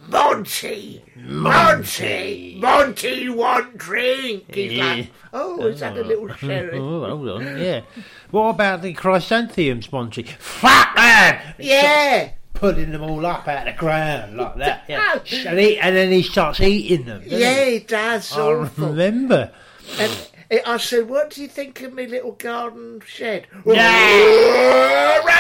Monty, 0.10 1.04
Monty, 1.16 2.58
Monty, 2.62 3.30
one 3.30 3.72
drink. 3.76 4.54
He's 4.54 4.74
Yeah. 4.74 4.94
like, 4.94 5.12
oh, 5.34 5.66
is 5.66 5.80
that 5.80 5.98
a 5.98 6.04
little 6.04 6.32
sherry. 6.36 6.78
Oh, 6.80 7.04
hold 7.10 7.30
on. 7.30 7.58
Yeah. 7.60 7.82
What 8.30 8.50
about 8.50 8.84
the 8.84 8.94
chrysanthemums, 8.94 9.92
Monty? 9.92 10.22
Fuck 10.24 10.96
man! 10.96 11.56
Yeah. 11.58 12.30
Putting 12.60 12.92
them 12.92 13.04
all 13.04 13.24
up 13.26 13.48
out 13.48 13.68
of 13.68 13.76
the 13.76 13.80
ground 13.80 14.36
like 14.36 14.56
that. 14.58 14.86
Yeah. 14.90 15.20
And, 15.48 15.60
he, 15.60 15.78
and 15.78 15.96
then 15.96 16.12
he 16.12 16.24
starts 16.24 16.60
eating 16.60 17.06
them. 17.06 17.22
Yeah, 17.26 17.66
he? 17.66 17.74
he 17.74 17.80
does. 17.80 18.32
I 18.34 18.42
awful. 18.42 18.88
remember. 18.88 19.52
And 20.00 20.28
eh, 20.50 20.62
I 20.66 20.78
said, 20.78 21.08
what 21.08 21.30
do 21.30 21.42
you 21.42 21.48
think 21.48 21.82
of 21.84 21.94
me 21.94 22.08
little 22.08 22.32
garden 22.32 23.02
shed? 23.06 23.46
Yeah. 23.66 24.87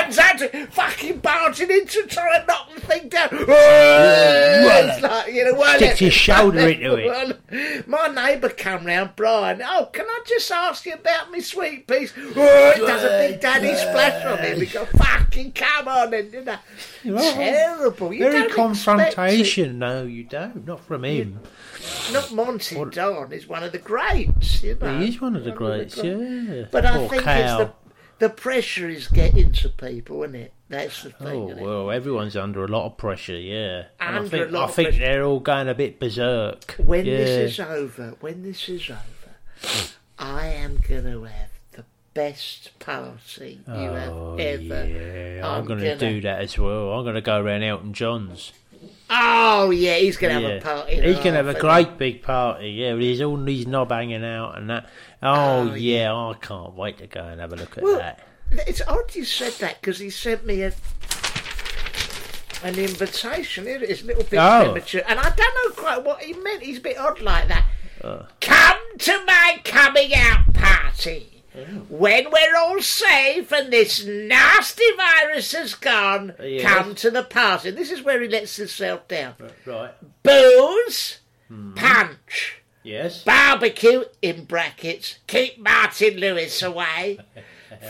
Runs 0.08 0.17
out, 0.20 0.38
to- 0.39 0.67
fucking 0.67 1.20
barging 1.20 1.70
into 1.70 2.06
trying 2.08 2.41
to 2.41 2.48
knock 2.48 2.74
the 2.76 2.82
thing 2.82 3.10
down. 3.10 3.30
Well, 3.32 4.89
It's 4.89 5.02
like, 5.02 5.34
you 5.34 5.46
know, 5.46 5.60
well, 5.60 5.76
Sticks 5.78 6.00
his 6.00 6.13
shoulder 6.13 6.60
into 6.70 6.96
it. 6.96 7.06
Well, 7.08 7.34
My 7.88 8.08
neighbour 8.08 8.50
come 8.50 8.86
round, 8.86 9.12
Brian. 9.15 9.62
Oh, 9.63 9.89
can 9.91 10.06
I 10.06 10.24
just 10.28 10.50
ask 10.52 10.86
you 10.86 10.93
about 10.93 11.32
me 11.32 11.41
sweet 11.41 11.88
peas? 11.88 12.13
Oh, 12.17 12.72
he 12.76 12.82
does 12.82 13.04
a 13.04 13.08
big 13.28 13.41
daddy 13.41 13.76
splash 13.76 14.26
on 14.26 14.38
him. 14.39 14.60
He 14.60 14.65
goes, 14.67 14.88
fucking 14.98 15.52
come 15.54 15.88
on, 15.88 16.13
and 16.13 16.32
you 16.34 16.43
know, 16.43 16.58
terrible. 17.34 18.13
You 18.13 18.32
Very 18.32 18.50
confrontation. 18.50 19.80
No, 19.80 20.04
you 20.06 20.24
don't. 20.24 20.65
Not 20.65 20.80
from 20.82 21.04
him. 21.06 21.39
it. 21.76 22.13
Not 22.13 22.32
Monty 22.34 22.84
Don 22.91 23.32
is 23.32 23.48
one 23.48 23.63
of 23.63 23.72
the 23.72 23.78
greats, 23.78 24.63
you 24.63 24.78
know. 24.80 25.00
He 25.00 25.10
is 25.10 25.22
one 25.22 25.36
of 25.36 25.43
the 25.43 25.52
greats, 25.52 25.98
yeah. 25.98 26.65
But 26.72 26.86
I 26.86 27.08
think 27.08 27.24
cow. 27.24 27.62
it's 27.62 27.72
the 27.72 27.74
the 28.19 28.30
pressure 28.30 28.89
is 28.89 29.08
getting 29.08 29.51
to 29.53 29.69
people, 29.69 30.23
isn't 30.23 30.36
it? 30.36 30.53
That's 30.69 31.03
the 31.03 31.12
thing. 31.12 31.53
Oh 31.60 31.63
well, 31.63 31.91
everyone's 31.91 32.36
under 32.36 32.65
a 32.65 32.67
lot 32.67 32.86
of 32.86 32.97
pressure, 32.97 33.38
yeah. 33.39 33.86
And 33.99 34.15
I 34.15 34.19
Under 34.19 34.30
think 34.30 34.49
a 34.49 34.51
lot 34.51 34.69
I 34.69 34.71
think 34.73 34.95
they're 34.97 35.23
all 35.23 35.39
going 35.39 35.69
a 35.69 35.73
bit 35.75 35.99
berserk. 35.99 36.75
When 36.77 37.06
yeah. 37.06 37.17
this 37.17 37.53
is 37.53 37.60
over, 37.60 38.15
when 38.19 38.43
this 38.43 38.67
is 38.67 38.89
over, 38.89 39.88
I 40.19 40.47
am 40.47 40.77
going 40.86 41.06
to 41.06 41.23
have 41.23 41.49
the 41.71 41.86
best 42.13 42.77
party 42.80 43.62
you 43.65 43.73
oh, 43.73 44.38
have 44.38 44.39
ever. 44.39 44.88
yeah, 44.88 45.47
I'm, 45.47 45.62
I'm 45.62 45.65
gonna- 45.65 45.95
do 45.95 46.21
that 46.21 46.41
as 46.41 46.58
well. 46.58 46.91
I'm 46.91 47.03
going 47.03 47.15
to 47.15 47.21
go 47.21 47.39
around 47.39 47.63
Elton 47.63 47.93
John's. 47.93 48.51
Oh 49.10 49.70
yeah, 49.72 49.96
he's 49.96 50.17
going 50.17 50.36
to 50.36 50.41
Yeah. 50.41 50.50
have 50.56 50.62
a 50.62 50.65
party. 50.65 50.93
and 50.98 51.06
He's 51.06 51.17
a 51.17 51.24
going 51.24 51.34
to 51.34 51.43
have 51.43 51.48
a 51.48 51.60
great 51.60 51.98
big 51.98 52.22
party, 52.24 52.70
yeah, 52.72 52.93
with 52.93 53.04
his 53.04 53.22
all 53.22 53.38
these 53.38 53.65
knob 53.67 53.91
hanging 53.91 54.26
out 54.26 54.58
and 54.58 54.70
that. 54.70 54.89
Oh, 55.24 55.70
Oh, 55.72 55.74
yeah, 55.76 56.13
I 56.13 56.34
can't 56.41 56.74
wait 56.76 56.98
to 57.00 57.08
go 57.08 57.22
and 57.22 57.39
have 57.41 57.54
a 57.54 57.56
look 57.56 57.78
at 57.78 57.84
Well, 57.84 57.98
that. 58.00 58.20
It's 58.52 58.82
odd 58.88 59.13
you 59.15 59.24
said 59.26 59.54
that 59.54 59.80
because 59.82 60.00
he 60.00 60.10
sent 60.10 60.46
me 60.46 60.62
a. 60.63 60.74
An 62.63 62.78
invitation. 62.80 63.65
Here 63.65 63.76
it 63.78 63.84
is, 63.89 64.02
a 64.02 64.06
little 64.06 64.24
bit 64.24 64.39
Oh. 64.39 64.63
premature, 64.65 65.04
and 65.08 65.20
I 65.20 65.30
don't 65.30 65.39
know 65.39 65.76
quite 65.82 66.04
what 66.04 66.22
he 66.24 66.34
meant. 66.34 66.63
He's 66.63 66.80
a 66.80 66.82
bit 66.82 66.98
odd 66.98 67.22
like 67.22 67.48
that. 67.50 67.65
Uh. 68.04 68.24
Come 68.41 68.78
to 68.98 69.24
my 69.26 69.62
coming 69.63 70.13
out 70.15 70.54
party. 70.54 71.37
When 71.89 72.26
we're 72.32 72.56
all 72.58 72.82
safe 72.82 73.52
and 73.52 73.72
this 73.74 74.06
nasty 74.06 74.84
virus 74.96 75.52
has 75.54 75.74
gone, 75.76 76.34
Yes. 76.41 76.62
come 76.63 76.96
to 76.96 77.12
the 77.12 77.24
party. 77.24 77.72
This 77.72 77.91
is 77.91 78.02
where 78.04 78.22
he 78.22 78.28
lets 78.28 78.56
himself 78.58 79.08
down. 79.08 79.34
Right. 79.65 79.91
Booze, 80.24 81.20
Hmm. 81.48 81.74
punch, 81.76 82.58
Yes. 82.84 83.24
barbecue 83.24 84.04
in 84.22 84.46
brackets, 84.46 85.15
keep 85.28 85.58
Martin 85.60 86.17
Lewis 86.17 86.62
away, 86.62 87.20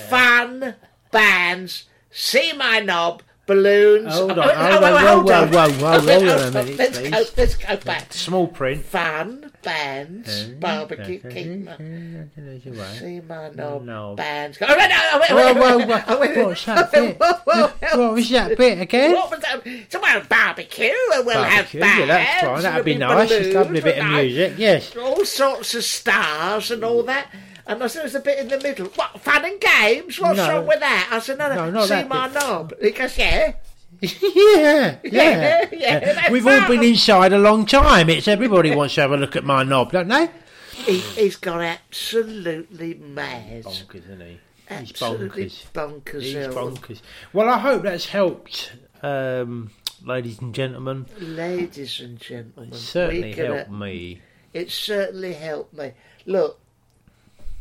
fun, 0.10 0.76
bands, 1.12 1.86
see 2.12 2.54
my 2.54 2.80
knob, 2.80 3.24
balloons. 3.48 4.14
Hold 4.14 4.32
on, 4.32 4.38
Oh, 4.40 4.42
hold 4.42 4.54
oh, 4.54 4.58
on, 4.58 4.76
oh, 4.76 4.80
whoa, 4.82 5.08
hold 5.08 5.32
on. 5.32 5.50
whoa, 5.52 5.70
whoa, 5.72 6.00
hold 6.00 6.30
on 6.30 6.48
a 6.48 6.52
minute, 6.52 6.78
Let's 6.78 7.00
please. 7.00 7.10
go, 7.12 7.24
let's 7.38 7.56
go 7.56 7.76
back. 7.78 8.14
Small 8.14 8.48
print. 8.48 8.86
Fun, 8.86 9.47
bands, 9.68 10.44
barbecue, 10.60 11.20
keep 11.20 11.68
See 12.98 13.20
my 13.22 13.50
No. 13.54 14.16
bands. 14.16 14.58
Oh, 14.62 14.76
wait, 14.78 14.90
no, 14.90 15.20
wait, 15.20 15.30
Whoa, 15.32 15.54
wait, 15.54 15.56
whoa, 15.56 15.86
whoa. 15.86 16.04
oh, 16.08 16.20
wait, 16.20 16.38
What's 16.46 16.66
that 16.66 16.92
whoa, 16.94 17.02
bit? 17.08 17.18
whoa, 17.20 17.34
whoa, 17.46 17.68
whoa. 17.68 18.00
What 18.08 18.14
was 18.14 18.30
that 18.30 18.58
bit 18.58 18.80
again? 18.80 19.12
What 19.14 19.30
was 19.32 19.40
that? 19.42 19.62
So 19.90 20.00
we'll 20.00 20.06
have 20.12 20.30
barbecue 20.30 20.86
and 21.14 21.26
we'll 21.26 21.36
Barbecue, 21.36 21.82
have 21.82 22.00
yeah, 22.00 22.06
bands. 22.06 22.08
that's 22.08 22.42
fine. 22.46 22.62
That'd 22.64 22.86
be 22.86 22.96
nice. 22.96 23.30
Just 23.30 23.52
lovely 23.52 23.82
bit 23.82 24.00
of 24.00 24.06
music, 24.08 24.54
yes. 24.58 24.96
All 24.96 25.26
sorts 25.26 25.76
of 25.76 25.84
stars 25.84 26.72
and 26.72 26.84
all 26.84 27.04
that. 27.04 27.28
And 27.66 27.84
I 27.84 27.88
said, 27.88 28.04
there's 28.04 28.16
a 28.16 28.22
bit 28.22 28.40
in 28.40 28.48
the 28.48 28.60
middle. 28.62 28.88
What, 28.96 29.20
fun 29.20 29.44
and 29.44 29.60
games? 29.60 30.18
What's 30.22 30.38
No. 30.38 30.48
wrong 30.50 30.68
with 30.68 30.80
that? 30.80 31.10
I 31.12 31.20
said, 31.20 31.38
no, 31.38 31.54
no, 31.54 31.70
No, 31.70 31.86
see 31.86 32.04
my 32.06 32.30
bit. 32.30 32.36
knob. 32.42 32.74
He 32.82 32.92
goes, 32.92 33.18
yeah. 33.18 33.54
yeah, 34.02 34.12
yeah. 34.24 34.98
Yeah, 35.04 35.68
yeah, 35.72 36.32
We've 36.32 36.46
all 36.46 36.68
been 36.68 36.84
inside 36.84 37.34
a 37.34 37.38
long 37.38 37.66
time. 37.66 38.10
It's 38.10 38.28
everybody 38.28 38.76
wants 38.76 38.96
to 38.96 39.02
have 39.02 39.12
a 39.12 39.18
look 39.18 39.36
at 39.36 39.44
my 39.44 39.64
knob, 39.64 39.92
don't 39.92 40.08
they? 40.08 40.30
He, 40.74 41.00
he's 41.00 41.36
gone 41.36 41.62
absolutely 41.62 42.94
mad. 42.96 43.64
Bonkers, 43.64 43.96
isn't 44.06 44.22
he? 44.22 44.40
He's 44.70 44.92
Absolutely 44.92 45.46
bonkers. 45.48 45.72
bonkers. 45.74 46.22
He's 46.22 46.36
bonkers. 46.36 47.02
Well, 47.34 47.50
I 47.50 47.58
hope 47.58 47.84
that's 47.84 48.08
helped, 48.08 48.74
um, 49.02 49.72
ladies 50.04 50.40
and 50.40 50.54
gentlemen. 50.54 51.06
Ladies 51.20 52.00
and 52.02 52.20
gentlemen, 52.20 52.74
It 52.74 52.76
certainly 52.78 53.30
we're 53.34 53.36
gonna- 53.44 53.56
helped 53.56 53.72
me. 53.72 54.22
It 54.54 54.70
certainly 54.72 55.34
helped 55.34 55.74
me. 55.74 55.94
Look, 56.26 56.60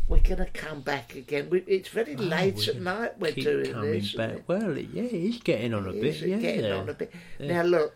we're 0.08 0.20
going 0.20 0.38
to 0.38 0.46
come 0.46 0.80
back 0.82 1.14
again. 1.14 1.48
We, 1.50 1.60
it's 1.66 1.88
very 1.88 2.16
late 2.16 2.54
Oh, 2.56 2.62
we're 2.66 2.76
at 2.76 2.82
night 2.82 3.18
we're 3.18 3.32
doing 3.32 3.72
coming 3.72 3.90
this. 3.92 4.14
it? 4.14 4.44
Well, 4.46 4.76
yeah, 4.78 5.02
he's 5.08 5.40
getting 5.42 5.74
on 5.74 5.88
a 5.88 5.92
bit. 5.92 6.20
Yeah, 6.20 6.36
getting 6.36 6.70
on 6.72 6.88
a 6.88 6.94
bit. 6.94 7.12
Yeah. 7.40 7.54
Now 7.54 7.62
look, 7.62 7.94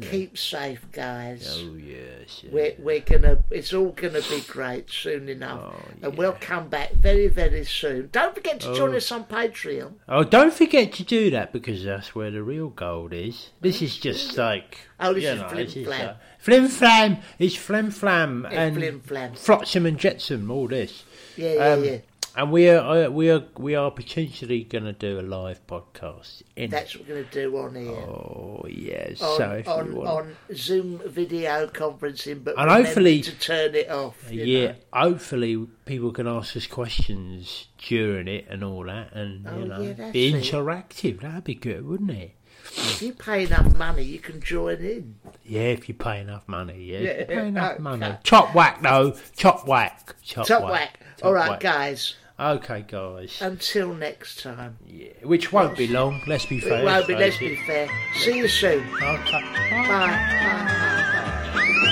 keep 0.00 0.36
safe, 0.36 0.84
guys. 0.92 1.60
Oh 1.62 1.74
yes. 1.76 2.42
yeah. 2.42 2.50
We're, 2.52 2.74
we're 2.80 3.00
gonna. 3.00 3.38
It's 3.50 3.72
all 3.72 3.90
gonna 3.90 4.20
be 4.22 4.40
great 4.48 4.90
soon 4.90 5.28
enough, 5.28 5.72
Oh, 5.74 5.80
and 6.02 6.18
we'll 6.18 6.36
come 6.40 6.68
back 6.68 6.92
very, 6.94 7.28
very 7.28 7.64
soon. 7.64 8.08
Don't 8.10 8.34
forget 8.34 8.58
to 8.60 8.74
join 8.74 8.92
Oh. 8.92 8.96
us 8.96 9.12
on 9.12 9.24
Patreon. 9.24 9.92
Oh, 10.08 10.24
don't 10.24 10.52
forget 10.52 10.92
to 10.94 11.04
do 11.04 11.30
that 11.30 11.52
because 11.52 11.84
that's 11.84 12.12
where 12.14 12.30
the 12.32 12.42
real 12.42 12.70
gold 12.70 13.12
is. 13.12 13.50
This 13.60 13.80
is 13.82 13.96
just 13.96 14.36
like 14.36 14.78
Oh, 14.98 15.14
this 15.14 15.24
is 15.24 15.40
know, 15.40 15.48
flim 15.48 15.68
flam. 15.84 16.16
flim 16.38 16.68
flam. 16.68 17.16
It's 17.38 17.54
flim 17.56 17.90
flam 17.92 18.46
Yeah, 18.50 18.62
and 18.62 18.76
flim 18.76 19.00
flam. 19.00 19.34
flotsam 19.34 19.86
and 19.86 19.96
jetsam. 19.98 20.50
All 20.50 20.66
this. 20.66 21.04
Yeah, 21.36 21.52
yeah, 21.54 21.72
Um, 21.72 21.84
yeah. 21.84 21.98
And 22.36 22.50
we 22.50 22.68
are 22.68 23.04
uh, 23.06 23.10
we 23.10 23.30
are 23.30 23.44
we 23.56 23.76
are 23.76 23.92
potentially 23.92 24.64
going 24.64 24.82
to 24.82 24.92
do 24.92 25.20
a 25.20 25.22
live 25.22 25.64
podcast. 25.68 26.42
In 26.56 26.68
That's 26.68 26.96
what 26.96 27.06
we're 27.06 27.14
gonna 27.14 27.26
do 27.30 27.56
on 27.58 27.76
here. 27.76 27.92
Oh 27.92 28.64
yes. 28.68 29.22
on, 29.22 29.36
so 29.38 29.50
if 29.52 29.68
on, 29.68 29.94
want, 29.94 30.08
on 30.08 30.36
Zoom 30.52 31.00
video 31.06 31.68
conferencing, 31.68 32.42
but 32.42 32.58
And 32.58 32.68
hopefully- 32.68 33.22
to 33.22 33.38
turn 33.38 33.76
it 33.76 33.88
off. 33.88 34.16
yeah, 34.32 34.66
know. 34.66 34.74
hopefully 34.92 35.68
people 35.86 36.10
can 36.10 36.26
ask 36.26 36.56
us 36.56 36.66
questions 36.66 37.68
during 37.86 38.26
it 38.26 38.46
and 38.48 38.64
all 38.64 38.82
that, 38.86 39.12
and 39.14 39.46
Oh, 39.46 39.56
you 39.58 39.64
know, 39.66 39.80
yeah, 39.96 40.10
be 40.10 40.34
it. 40.34 40.34
interactive. 40.42 41.20
That'd 41.20 41.44
be 41.44 41.54
good, 41.54 41.86
wouldn't 41.86 42.10
it? 42.10 42.32
If 42.76 43.02
you 43.02 43.12
pay 43.12 43.44
enough 43.44 43.76
money, 43.76 44.02
you 44.02 44.18
can 44.18 44.40
join 44.40 44.78
in. 44.78 45.14
Yeah, 45.44 45.62
if 45.62 45.88
you 45.88 45.94
pay 45.94 46.20
enough 46.20 46.48
money. 46.48 46.82
Yeah, 46.84 46.98
if 46.98 47.28
you 47.30 47.34
Yeah, 47.36 47.40
pay 47.42 47.48
enough 47.48 47.72
okay. 47.74 47.82
money. 47.82 48.16
Chop 48.24 48.54
whack 48.54 48.82
though. 48.82 49.14
Chop 49.36 49.66
whack. 49.66 50.14
Chop, 50.22 50.46
Top 50.46 50.62
whack. 50.62 50.72
whack. 50.72 51.00
Top 51.18 51.26
All 51.26 51.32
right, 51.32 51.50
whack. 51.50 51.60
guys. 51.60 52.14
Okay, 52.40 52.84
guys. 52.88 53.38
Until 53.40 53.94
next 53.94 54.42
time. 54.42 54.76
Yeah, 54.86 55.10
which 55.22 55.52
won't 55.52 55.76
be 55.78 55.86
long. 55.86 56.20
Let's 56.26 56.46
be 56.46 56.58
fair. 56.58 56.80
It 56.80 56.84
won't 56.84 57.06
be. 57.06 57.14
Let's 57.14 57.38
be 57.38 57.54
fair. 57.64 57.88
See 58.16 58.38
you 58.38 58.48
soon. 58.48 58.84
Okay. 59.00 59.40
Bye. 59.70 59.86
Bye. 59.86 60.18
Bye. 60.18 60.64
Bye. 60.66 61.84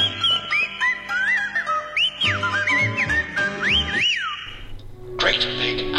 GreatBigOwl.com. 5.19 5.92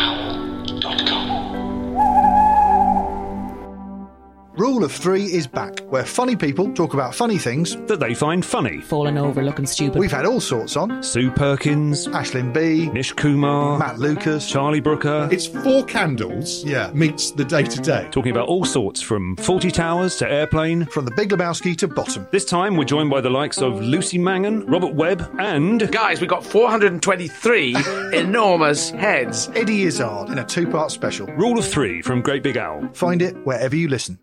Rule 4.55 4.83
of 4.83 4.91
Three 4.91 5.23
is 5.25 5.47
back, 5.47 5.79
where 5.89 6.05
funny 6.05 6.35
people 6.35 6.71
talk 6.73 6.93
about 6.93 7.15
funny 7.15 7.39
things 7.39 7.75
that 7.87 7.99
they 7.99 8.13
find 8.13 8.45
funny. 8.45 8.81
Falling 8.81 9.17
over, 9.17 9.41
looking 9.41 9.65
stupid. 9.65 9.97
We've 9.99 10.11
had 10.11 10.27
all 10.27 10.39
sorts 10.39 10.77
on 10.77 11.01
Sue 11.01 11.31
Perkins, 11.31 12.07
Aisling 12.09 12.53
Bea, 12.53 12.87
Nish 12.91 13.13
Kumar, 13.13 13.79
Matt 13.79 13.97
Lucas, 13.97 14.47
Charlie 14.47 14.79
Brooker. 14.79 15.27
It's 15.31 15.47
Four 15.47 15.83
Candles 15.85 16.63
Yeah. 16.63 16.91
meets 16.93 17.31
the 17.31 17.43
day 17.43 17.63
to 17.63 17.81
day. 17.81 18.07
Talking 18.11 18.31
about 18.31 18.47
all 18.47 18.63
sorts 18.63 19.01
from 19.01 19.35
Fawlty 19.37 19.71
Towers 19.73 20.17
to 20.17 20.31
Airplane. 20.31 20.85
from 20.85 21.05
the 21.05 21.11
Big 21.11 21.29
Lebowski 21.29 21.75
to 21.77 21.87
Bottom. 21.87 22.27
This 22.31 22.45
time 22.45 22.77
we're 22.77 22.83
joined 22.85 23.09
by 23.09 23.21
the 23.21 23.31
likes 23.31 23.57
of 23.59 23.81
Lucy 23.81 24.19
Mangan, 24.19 24.67
Robert 24.67 24.93
Webb, 24.93 25.27
and. 25.39 25.91
Guys, 25.91 26.21
we 26.21 26.27
got 26.27 26.45
423 26.45 27.75
enormous 28.13 28.91
heads. 28.91 29.49
Eddie 29.55 29.83
Izzard 29.83 30.29
in 30.29 30.37
a 30.37 30.43
two 30.45 30.67
part 30.67 30.91
special. 30.91 31.25
Rule 31.27 31.57
of 31.57 31.65
Three 31.65 32.03
from 32.03 32.21
Great 32.21 32.43
Big 32.43 32.57
Owl. 32.57 32.87
Find 32.93 33.23
it 33.23 33.35
wherever 33.47 33.75
you 33.75 33.87
listen. 33.87 34.19